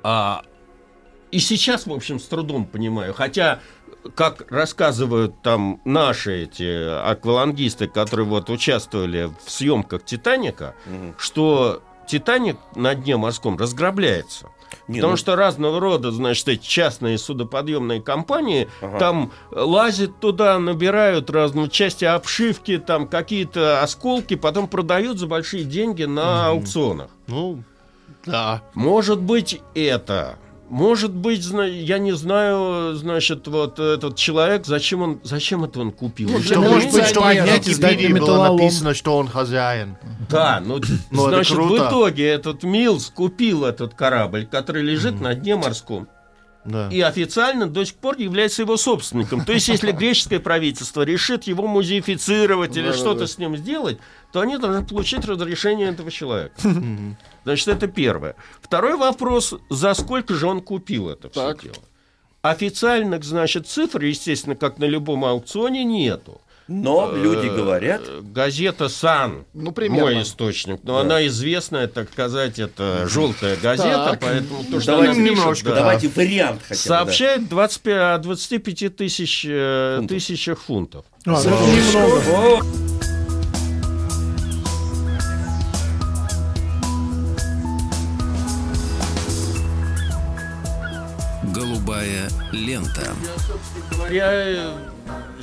А, 0.04 0.42
и 1.30 1.40
сейчас, 1.40 1.86
в 1.86 1.92
общем, 1.92 2.20
с 2.20 2.24
трудом 2.24 2.64
понимаю. 2.64 3.12
Хотя, 3.12 3.60
как 4.14 4.50
рассказывают 4.50 5.42
там 5.42 5.80
наши 5.84 6.44
эти 6.44 6.88
аквалангисты, 7.04 7.88
которые 7.88 8.26
вот 8.26 8.48
участвовали 8.48 9.30
в 9.44 9.50
съемках 9.50 10.04
«Титаника», 10.04 10.74
угу. 10.86 11.14
что 11.18 11.82
«Титаник» 12.08 12.56
на 12.74 12.94
дне 12.94 13.16
морском 13.16 13.56
разграбляется. 13.56 14.48
Не, 14.86 14.96
Потому 14.96 15.12
ну... 15.12 15.16
что 15.16 15.36
разного 15.36 15.80
рода, 15.80 16.10
значит, 16.10 16.48
эти 16.48 16.66
частные 16.66 17.18
судоподъемные 17.18 18.00
компании 18.00 18.68
ага. 18.80 18.98
там 18.98 19.32
лазят 19.50 20.18
туда, 20.20 20.58
набирают 20.58 21.30
разные 21.30 21.68
части 21.68 22.04
обшивки, 22.04 22.78
там 22.78 23.06
какие-то 23.06 23.82
осколки, 23.82 24.34
потом 24.34 24.66
продают 24.66 25.18
за 25.18 25.26
большие 25.26 25.64
деньги 25.64 26.04
на 26.04 26.20
mm. 26.20 26.46
аукционах. 26.46 27.10
Ну, 27.26 27.62
да. 28.24 28.62
Может 28.74 29.20
быть, 29.20 29.60
это 29.74 30.38
Может 30.68 31.12
быть, 31.14 31.46
я 31.46 31.98
не 31.98 32.12
знаю, 32.12 32.94
значит, 32.94 33.46
вот 33.48 33.78
этот 33.78 34.16
человек, 34.16 34.66
зачем 34.66 35.02
он, 35.02 35.20
зачем 35.22 35.64
это 35.64 35.80
он 35.80 35.92
купил? 35.92 36.28
Ну, 36.28 36.40
что, 36.40 36.60
может 36.60 36.92
быть, 36.92 37.06
что 37.06 37.22
поднять 37.22 37.66
и 37.68 37.72
сдать 37.72 38.12
было 38.12 38.52
написано, 38.52 38.94
что 38.94 39.16
он 39.16 39.28
хозяин. 39.28 39.96
Да, 40.28 40.62
ну, 40.64 40.80
ну 41.10 41.28
значит, 41.28 41.56
в 41.56 41.76
итоге 41.76 42.26
этот 42.28 42.64
Милс 42.64 43.08
купил 43.08 43.64
этот 43.64 43.94
корабль, 43.94 44.46
который 44.46 44.82
лежит 44.82 45.14
mm. 45.14 45.22
на 45.22 45.34
дне 45.34 45.56
морском. 45.56 46.08
Да. 46.64 46.88
И 46.90 47.00
официально 47.00 47.66
до 47.66 47.84
сих 47.84 47.94
пор 47.94 48.18
является 48.18 48.62
его 48.62 48.76
собственником. 48.76 49.44
То 49.44 49.52
есть, 49.52 49.68
если 49.68 49.90
греческое 49.92 50.38
правительство 50.38 51.02
решит 51.02 51.44
его 51.44 51.66
музеифицировать 51.66 52.76
или 52.76 52.92
что-то 52.92 53.26
с 53.26 53.38
ним 53.38 53.56
сделать, 53.56 53.98
то 54.32 54.40
они 54.40 54.58
должны 54.58 54.84
получить 54.84 55.24
разрешение 55.24 55.88
этого 55.88 56.10
человека. 56.10 56.54
Значит, 57.48 57.68
это 57.68 57.88
первое. 57.88 58.36
Второй 58.60 58.96
вопрос, 58.96 59.54
за 59.70 59.94
сколько 59.94 60.34
же 60.34 60.46
он 60.46 60.60
купил 60.60 61.08
это 61.08 61.30
все 61.30 61.56
дело? 61.62 61.76
Официальных, 62.42 63.24
значит, 63.24 63.66
цифр, 63.66 64.02
естественно, 64.04 64.54
как 64.54 64.78
на 64.78 64.84
любом 64.84 65.24
аукционе, 65.24 65.82
нету. 65.82 66.42
Но 66.68 67.10
люди 67.14 67.46
э, 67.46 67.56
говорят... 67.56 68.02
Газета 68.34 68.90
«Сан» 68.90 69.46
ну, 69.54 69.74
мой 69.88 70.20
источник. 70.20 70.80
Но 70.82 70.96
да. 70.96 71.00
она 71.00 71.26
известная, 71.26 71.88
так 71.88 72.12
сказать, 72.12 72.58
это 72.58 73.08
желтая 73.08 73.56
газета, 73.56 74.08
так. 74.10 74.20
поэтому 74.20 74.62
то, 74.64 74.78
что 74.78 74.92
давайте, 74.92 75.20
она 75.20 75.50
пишет, 75.50 75.64
да. 75.64 75.74
давайте 75.74 76.08
вариант 76.08 76.60
хотя 76.62 76.74
бы. 76.74 76.86
Сообщает 76.88 77.42
да. 77.44 77.48
25, 77.48 77.96
о 77.96 78.18
25 78.18 78.96
тысяч, 78.96 79.46
э, 79.48 79.96
фунтов. 79.96 80.16
тысячах 80.16 80.60
фунтов. 80.60 81.06
А, 81.24 81.40
это 81.40 81.48
немного. 81.48 82.97
Лента. 92.78 93.14
Я, 94.10 94.30
говоря, 94.30 94.70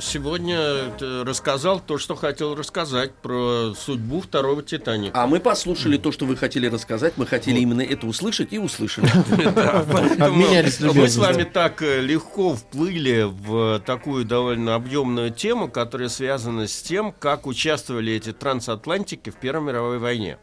сегодня 0.00 1.24
рассказал 1.24 1.80
то, 1.80 1.98
что 1.98 2.14
хотел 2.14 2.54
рассказать 2.54 3.12
про 3.14 3.74
судьбу 3.74 4.20
второго 4.20 4.62
Титаника. 4.62 5.22
А 5.22 5.26
мы 5.26 5.40
послушали 5.40 5.96
то, 5.96 6.12
что 6.12 6.26
вы 6.26 6.36
хотели 6.36 6.66
рассказать. 6.66 7.14
Мы 7.16 7.26
хотели 7.26 7.60
именно 7.60 7.82
это 7.82 8.06
услышать 8.06 8.52
и 8.52 8.58
услышали. 8.58 9.06
Мы 10.96 11.08
с 11.08 11.16
вами 11.16 11.44
так 11.44 11.82
э, 11.82 12.00
легко 12.00 12.54
вплыли 12.54 13.22
в 13.22 13.80
такую 13.80 14.24
довольно 14.24 14.74
объемную 14.74 15.30
тему, 15.30 15.68
которая 15.68 16.08
связана 16.08 16.66
с 16.66 16.82
тем, 16.82 17.12
как 17.12 17.46
участвовали 17.46 18.12
эти 18.12 18.32
трансатлантики 18.32 19.30
в 19.30 19.36
Первой 19.36 19.66
мировой 19.66 19.98
войне 19.98 20.38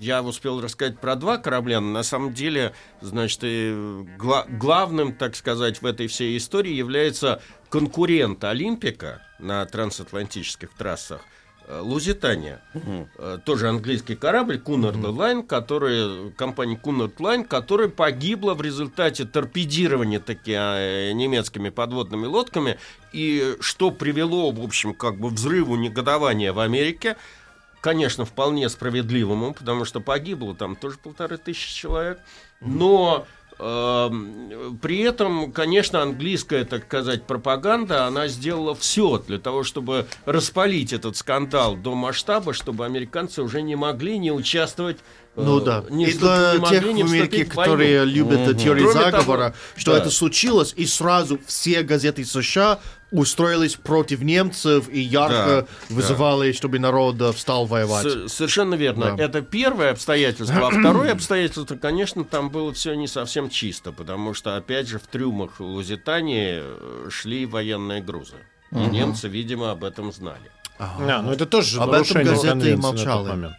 я 0.00 0.22
успел 0.22 0.60
рассказать 0.60 0.98
про 0.98 1.16
два 1.16 1.38
корабля, 1.38 1.80
но 1.80 1.90
на 1.90 2.02
самом 2.02 2.34
деле, 2.34 2.72
значит, 3.00 3.40
гла- 4.18 4.46
главным, 4.48 5.14
так 5.14 5.36
сказать, 5.36 5.80
в 5.82 5.86
этой 5.86 6.06
всей 6.06 6.36
истории 6.36 6.72
является 6.72 7.42
конкурент 7.70 8.44
Олимпика 8.44 9.22
на 9.38 9.64
трансатлантических 9.64 10.70
трассах 10.74 11.22
э, 11.66 11.80
Лузитания. 11.80 12.62
Угу. 12.74 13.38
Тоже 13.44 13.68
английский 13.68 14.16
корабль 14.16 14.56
Cunard 14.56 14.98
угу. 14.98 15.20
Line, 15.20 15.46
который, 15.46 16.30
компания 16.32 16.78
Cunard 16.82 17.16
Line, 17.16 17.44
которая 17.44 17.88
погибла 17.88 18.54
в 18.54 18.62
результате 18.62 19.24
торпедирования 19.24 20.20
таки 20.20 20.52
а, 20.54 21.12
немецкими 21.12 21.70
подводными 21.70 22.26
лодками, 22.26 22.78
и 23.12 23.56
что 23.60 23.90
привело, 23.90 24.50
в 24.50 24.62
общем, 24.62 24.94
как 24.94 25.18
бы 25.18 25.28
взрыву 25.30 25.76
негодования 25.76 26.52
в 26.52 26.60
Америке, 26.60 27.16
конечно, 27.80 28.24
вполне 28.24 28.68
справедливому, 28.68 29.54
потому 29.54 29.84
что 29.84 30.00
погибло 30.00 30.54
там 30.54 30.76
тоже 30.76 30.98
полторы 30.98 31.38
тысячи 31.38 31.74
человек, 31.74 32.18
но 32.60 33.26
э, 33.58 34.10
при 34.82 35.00
этом, 35.00 35.52
конечно, 35.52 36.02
английская, 36.02 36.64
так 36.64 36.84
сказать, 36.84 37.24
пропаганда, 37.24 38.06
она 38.06 38.28
сделала 38.28 38.74
все 38.74 39.18
для 39.18 39.38
того, 39.38 39.62
чтобы 39.62 40.06
распалить 40.24 40.92
этот 40.92 41.16
скандал 41.16 41.76
до 41.76 41.94
масштаба, 41.94 42.52
чтобы 42.52 42.84
американцы 42.84 43.42
уже 43.42 43.62
не 43.62 43.76
могли 43.76 44.18
не 44.18 44.32
участвовать 44.32 44.98
ну 45.36 45.60
э, 45.60 45.64
да. 45.64 45.84
Не, 45.90 46.06
и 46.06 46.12
для 46.16 46.54
не 46.54 46.68
тех 46.68 46.82
в 46.84 46.88
Америке, 46.88 47.44
которые 47.44 48.04
любят 48.04 48.48
угу. 48.48 48.58
теории 48.58 48.82
Кроме 48.82 49.00
заговора, 49.00 49.50
того, 49.50 49.54
что 49.76 49.92
да. 49.92 49.98
это 49.98 50.10
случилось, 50.10 50.72
и 50.76 50.86
сразу 50.86 51.38
все 51.46 51.82
газеты 51.82 52.24
США 52.24 52.80
устроились 53.12 53.76
против 53.76 54.20
немцев 54.22 54.88
и 54.88 55.00
ярко 55.00 55.66
да, 55.88 55.94
вызывали, 55.94 56.50
да. 56.50 56.56
чтобы 56.56 56.78
народ 56.78 57.20
э, 57.20 57.32
встал 57.32 57.66
воевать. 57.66 58.06
С 58.06 58.32
совершенно 58.32 58.74
верно. 58.74 59.14
Да. 59.16 59.22
Это 59.22 59.42
первое 59.42 59.92
обстоятельство. 59.92 60.66
А 60.66 60.70
второе 60.70 61.12
обстоятельство, 61.12 61.76
конечно, 61.76 62.24
там 62.24 62.50
было 62.50 62.72
все 62.72 62.94
не 62.94 63.06
совсем 63.06 63.48
чисто, 63.48 63.92
потому 63.92 64.34
что, 64.34 64.56
опять 64.56 64.88
же, 64.88 64.98
в 64.98 65.06
трюмах 65.06 65.60
Лузитании 65.60 66.60
э, 66.62 67.08
шли 67.10 67.46
военные 67.46 68.02
грузы. 68.02 68.34
И 68.72 68.76
угу. 68.76 68.90
немцы, 68.90 69.28
видимо, 69.28 69.70
об 69.70 69.84
этом 69.84 70.12
знали. 70.12 70.50
Ага. 70.78 71.06
Да, 71.06 71.22
ну 71.22 71.32
это 71.32 71.46
тоже 71.46 71.80
Об 71.80 71.92
этом 71.92 72.22
газеты 72.22 72.72
и 72.72 72.76
молчала. 72.76 73.56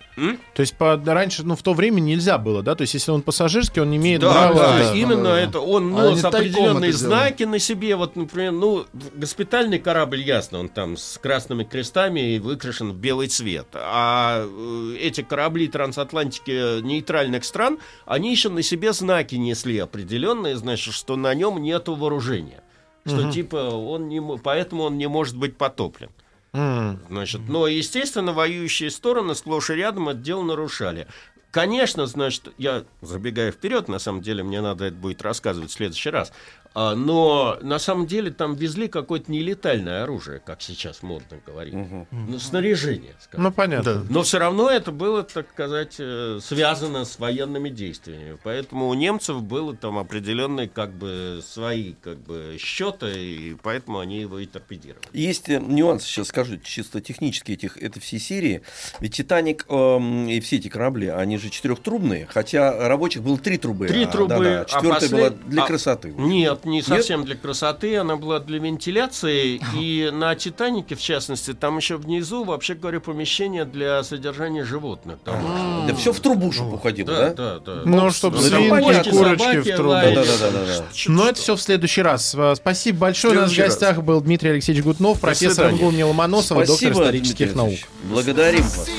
То 0.53 0.61
есть 0.61 0.75
по, 0.75 1.01
раньше, 1.03 1.43
ну 1.43 1.55
в 1.55 1.63
то 1.63 1.73
время 1.73 1.99
нельзя 1.99 2.37
было, 2.37 2.61
да? 2.61 2.75
То 2.75 2.83
есть 2.83 2.93
если 2.93 3.11
он 3.11 3.21
пассажирский, 3.21 3.81
он 3.81 3.89
не 3.89 3.97
имеет 3.97 4.21
да, 4.21 4.31
права... 4.31 4.55
Да, 4.55 4.77
да, 4.79 4.93
именно 4.93 5.23
да, 5.23 5.39
это. 5.39 5.59
Он 5.59 5.95
а 5.97 6.11
определенные 6.11 6.93
знаки 6.93 7.43
на 7.43 7.59
себе. 7.59 7.95
Вот, 7.95 8.15
например, 8.15 8.51
ну, 8.51 8.85
госпитальный 9.15 9.79
корабль, 9.79 10.21
ясно, 10.21 10.59
он 10.59 10.69
там 10.69 10.97
с 10.97 11.17
красными 11.17 11.63
крестами 11.63 12.35
и 12.35 12.39
выкрашен 12.39 12.91
в 12.91 12.95
белый 12.95 13.27
цвет. 13.27 13.67
А 13.73 14.45
э, 14.45 14.97
эти 14.99 15.21
корабли 15.21 15.67
трансатлантики 15.67 16.81
нейтральных 16.81 17.45
стран, 17.45 17.79
они 18.05 18.31
еще 18.31 18.49
на 18.49 18.61
себе 18.61 18.93
знаки 18.93 19.35
несли 19.35 19.79
определенные, 19.79 20.55
значит, 20.55 20.93
что 20.93 21.15
на 21.15 21.33
нем 21.33 21.61
нету 21.61 21.95
вооружения. 21.95 22.61
Что 23.07 23.21
угу. 23.21 23.31
типа 23.31 23.55
он 23.55 24.09
не... 24.09 24.21
Поэтому 24.37 24.83
он 24.83 24.97
не 24.97 25.07
может 25.07 25.37
быть 25.37 25.57
потоплен. 25.57 26.09
Значит, 26.53 27.41
но, 27.47 27.67
естественно, 27.67 28.33
воюющие 28.33 28.89
стороны 28.89 29.35
сплошь 29.35 29.69
и 29.69 29.73
рядом 29.73 30.09
это 30.09 30.19
дело 30.19 30.43
нарушали. 30.43 31.07
Конечно, 31.51 32.05
значит, 32.07 32.49
я 32.57 32.83
забегая 33.01 33.51
вперед, 33.51 33.87
на 33.87 33.99
самом 33.99 34.21
деле 34.21 34.43
мне 34.43 34.61
надо 34.61 34.85
это 34.85 34.95
будет 34.95 35.21
рассказывать 35.21 35.71
в 35.71 35.73
следующий 35.73 36.09
раз. 36.09 36.31
А, 36.79 36.93
но 36.93 37.57
на 37.63 37.79
самом 37.79 38.05
деле 38.05 38.29
там 38.29 38.53
везли 38.53 38.87
какое-то 38.87 39.31
нелетальное 39.31 40.03
оружие, 40.03 40.39
как 40.39 40.61
сейчас 40.61 41.01
модно 41.01 41.39
говорить. 41.43 41.73
Угу. 41.73 42.07
Ну, 42.11 42.37
снаряжение. 42.37 43.15
Скажем. 43.19 43.45
Ну, 43.45 43.51
понятно. 43.51 44.05
Но 44.11 44.21
все 44.21 44.37
равно 44.37 44.69
это 44.69 44.91
было, 44.91 45.23
так 45.23 45.49
сказать, 45.49 45.95
э, 45.97 46.37
связано 46.39 47.05
с 47.05 47.17
военными 47.17 47.69
действиями. 47.69 48.37
Поэтому 48.43 48.89
у 48.89 48.93
немцев 48.93 49.41
было 49.41 49.75
там 49.75 49.97
определенные 49.97 50.69
как 50.69 50.91
бы 50.93 51.41
свои 51.43 51.93
как 51.93 52.19
бы 52.19 52.57
счеты, 52.59 53.11
и 53.25 53.55
поэтому 53.55 53.97
они 53.97 54.19
его 54.19 54.37
и 54.37 54.45
торпедировали. 54.45 55.07
Есть 55.13 55.49
э, 55.49 55.59
нюанс, 55.59 56.03
сейчас 56.03 56.27
скажу, 56.27 56.57
чисто 56.57 57.01
технически 57.01 57.53
этих, 57.53 57.77
этой 57.77 57.99
всей 58.01 58.19
серии. 58.19 58.61
Ведь 58.99 59.15
«Титаник» 59.15 59.65
эм, 59.67 60.27
и 60.27 60.39
все 60.41 60.57
эти 60.57 60.67
корабли, 60.67 61.07
они 61.07 61.39
же 61.39 61.49
четырехтрубные, 61.49 62.27
хотя 62.27 62.87
рабочих 62.87 63.23
было 63.23 63.39
три 63.39 63.57
трубы. 63.57 63.87
Три 63.87 64.03
а, 64.03 64.07
трубы. 64.07 64.27
Да, 64.27 64.39
да, 64.39 64.65
четвертая 64.65 64.91
а 64.91 64.99
послед... 64.99 65.11
была 65.11 65.29
для 65.49 65.63
а, 65.63 65.65
красоты. 65.65 66.13
Нет, 66.15 66.66
не 66.67 66.81
совсем 66.81 67.21
Нет? 67.21 67.27
для 67.27 67.35
красоты, 67.37 67.97
она 67.97 68.15
была 68.15 68.39
для 68.39 68.59
вентиляции. 68.59 69.61
И 69.75 70.09
на 70.13 70.35
Титанике, 70.35 70.95
в 70.95 71.01
частности, 71.01 71.53
там 71.53 71.77
еще 71.77 71.97
внизу, 71.97 72.43
вообще 72.43 72.75
говоря, 72.75 72.99
помещение 72.99 73.65
для 73.65 74.03
содержания 74.03 74.63
животных. 74.63 75.17
Там 75.23 75.85
да 75.87 75.95
все 75.95 76.13
в 76.13 76.19
трубу, 76.19 76.51
чтобы 76.51 76.75
уходило, 76.75 77.07
да? 77.07 77.33
Да, 77.33 77.59
да. 77.59 77.81
Ну, 77.85 78.11
чтобы 78.11 78.39
свинки, 78.39 79.09
курочки 79.09 79.57
в 79.59 79.75
трубу. 79.75 79.89
Да, 79.91 80.11
да, 80.11 80.23
да, 80.23 80.51
да. 80.51 80.85
Но 81.07 81.27
это 81.27 81.39
все 81.39 81.55
в 81.55 81.61
следующий 81.61 82.01
раз. 82.01 82.35
Спасибо 82.55 82.99
большое. 82.99 83.37
У 83.37 83.41
нас 83.41 83.51
в 83.51 83.57
гостях 83.57 84.03
был 84.03 84.21
Дмитрий 84.21 84.51
Алексеевич 84.51 84.83
Гутнов, 84.83 85.19
профессор 85.19 85.71
МГУ 85.71 85.91
Ломоносова, 86.07 86.65
доктор 86.65 86.91
исторических 86.91 87.55
наук. 87.55 87.79
Благодарим 88.03 88.63
вас. 88.63 88.89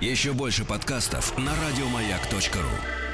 Еще 0.00 0.32
больше 0.32 0.64
подкастов 0.64 1.36
на 1.38 1.52
радиомаяк.ру 1.52 3.05